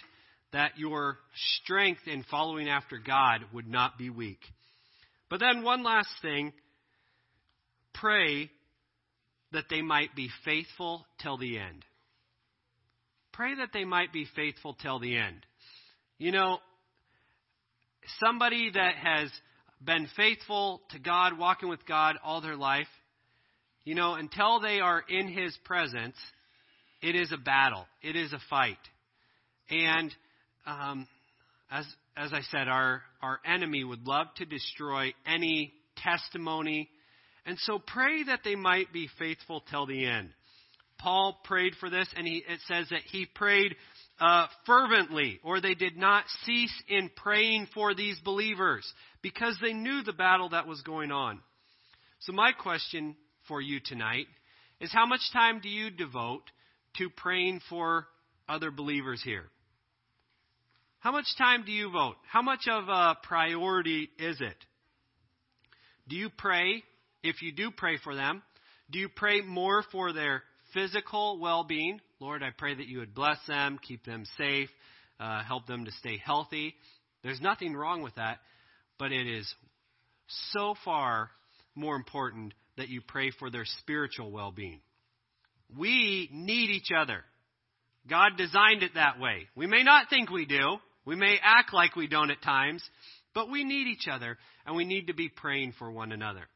that 0.54 0.78
your 0.78 1.18
strength 1.60 2.08
in 2.08 2.24
following 2.32 2.70
after 2.70 2.98
God 2.98 3.42
would 3.54 3.68
not 3.68 3.98
be 3.98 4.10
weak. 4.10 4.40
But 5.30 5.42
then, 5.42 5.64
one 5.64 5.84
last 5.84 6.08
thing 6.22 6.54
pray 7.94 8.50
that 9.52 9.66
they 9.70 9.82
might 9.82 10.16
be 10.16 10.30
faithful 10.46 11.06
till 11.22 11.38
the 11.38 11.58
end. 11.58 11.84
Pray 13.36 13.56
that 13.56 13.70
they 13.74 13.84
might 13.84 14.14
be 14.14 14.26
faithful 14.36 14.76
till 14.82 15.00
the 15.00 15.18
end. 15.18 15.46
You 16.18 16.32
know, 16.32 16.60
somebody 18.20 18.72
that 18.74 18.96
has 18.96 19.30
been 19.84 20.08
faithful 20.16 20.82
to 20.92 21.00
God, 21.00 21.38
walking 21.38 21.68
with 21.68 21.86
God 21.86 22.16
all 22.24 22.40
their 22.40 22.56
life, 22.56 22.88
you 23.84 23.94
know, 23.94 24.14
until 24.14 24.60
they 24.62 24.80
are 24.80 25.04
in 25.10 25.28
His 25.28 25.56
presence, 25.66 26.16
it 27.02 27.16
is 27.16 27.32
a 27.32 27.38
battle. 27.38 27.86
It 28.02 28.16
is 28.16 28.32
a 28.32 28.40
fight. 28.50 28.78
And 29.70 30.14
um, 30.66 31.08
as 31.70 31.86
as 32.16 32.32
I 32.32 32.42
said, 32.52 32.68
our 32.68 33.02
our 33.22 33.40
enemy 33.46 33.84
would 33.84 34.08
love 34.08 34.28
to 34.38 34.46
destroy 34.46 35.14
any 35.26 35.74
testimony, 35.98 36.90
and 37.46 37.58
so 37.60 37.80
pray 37.80 38.24
that 38.24 38.42
they 38.44 38.56
might 38.56 38.94
be 38.94 39.10
faithful 39.20 39.64
till 39.70 39.86
the 39.86 40.06
end. 40.06 40.30
Paul 41.06 41.40
prayed 41.44 41.76
for 41.80 41.88
this, 41.88 42.08
and 42.18 42.26
he, 42.26 42.44
it 42.50 42.60
says 42.68 42.88
that 42.90 43.02
he 43.12 43.28
prayed 43.28 43.76
uh, 44.20 44.48
fervently, 44.66 45.40
or 45.44 45.62
they 45.62 45.76
did 45.76 45.98
not 45.98 46.24
cease 46.46 46.74
in 46.88 47.12
praying 47.16 47.68
for 47.76 47.94
these 47.94 48.20
believers 48.22 48.92
because 49.22 49.56
they 49.62 49.72
knew 49.72 50.02
the 50.02 50.14
battle 50.14 50.50
that 50.50 50.66
was 50.66 50.82
going 50.82 51.12
on. 51.12 51.42
So, 52.22 52.34
my 52.34 52.54
question 52.54 53.16
for 53.48 53.62
you 53.62 53.80
tonight 53.86 54.26
is 54.82 54.92
how 54.92 55.06
much 55.06 55.20
time 55.32 55.60
do 55.62 55.70
you 55.70 55.92
devote 55.92 56.42
to 56.98 57.12
praying 57.12 57.62
for 57.70 58.08
other 58.50 58.72
believers 58.72 59.22
here? 59.24 59.46
How 61.02 61.12
much 61.12 61.28
time 61.38 61.66
do 61.66 61.72
you 61.72 61.92
vote? 61.92 62.16
How 62.28 62.42
much 62.42 62.68
of 62.68 62.90
a 62.90 63.16
priority 63.22 64.10
is 64.18 64.42
it? 64.42 64.58
Do 66.08 66.16
you 66.16 66.32
pray, 66.36 66.82
if 67.22 67.44
you 67.44 67.52
do 67.52 67.70
pray 67.70 68.00
for 68.04 68.16
them, 68.16 68.42
do 68.90 68.98
you 68.98 69.08
pray 69.08 69.42
more 69.42 69.84
for 69.92 70.12
their 70.12 70.42
physical 70.76 71.40
well 71.40 71.64
being? 71.64 72.00
Lord, 72.20 72.44
I 72.44 72.50
pray 72.56 72.76
that 72.76 72.88
you 72.88 73.00
would 73.00 73.16
bless 73.16 73.40
them, 73.48 73.80
keep 73.82 74.06
them 74.06 74.26
safe, 74.38 74.70
uh, 75.20 75.42
help 75.44 75.66
them 75.66 75.86
to 75.86 75.92
stay 75.94 76.22
healthy. 76.24 76.76
There's 77.24 77.42
nothing 77.42 77.74
wrong 77.74 78.04
with 78.04 78.14
that, 78.16 78.38
but 79.00 79.12
it 79.12 79.26
is 79.26 79.52
so 80.52 80.76
far 80.86 81.32
more 81.74 81.96
important 81.96 82.54
that 82.78 82.90
you 82.90 83.02
pray 83.02 83.32
for 83.32 83.50
their 83.50 83.66
spiritual 83.80 84.32
well 84.32 84.52
being. 84.52 84.82
We 85.76 86.30
need 86.32 86.70
each 86.70 86.90
other. 86.96 87.24
God 88.08 88.34
designed 88.38 88.84
it 88.84 88.92
that 88.96 89.20
way. 89.20 89.48
We 89.56 89.66
may 89.66 89.82
not 89.82 90.10
think 90.10 90.30
we 90.30 90.46
do, 90.46 90.78
we 91.06 91.16
may 91.16 91.38
act 91.42 91.74
like 91.74 91.96
we 91.96 92.08
don't 92.08 92.32
at 92.32 92.42
times, 92.42 92.84
but 93.34 93.50
we 93.50 93.64
need 93.64 93.88
each 93.88 94.08
other 94.12 94.38
and 94.66 94.76
we 94.76 94.86
need 94.86 95.08
to 95.08 95.14
be 95.14 95.30
praying 95.30 95.74
for 95.80 95.90
one 95.90 96.12
another. 96.12 96.48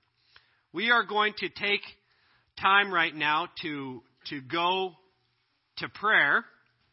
We 0.73 0.91
are 0.91 1.03
going 1.03 1.33
to 1.39 1.49
take 1.49 1.81
time 2.61 2.93
right 2.93 3.15
now 3.15 3.47
to, 3.61 4.03
to 4.29 4.41
go 4.41 4.91
to 5.77 5.89
prayer 5.89 6.45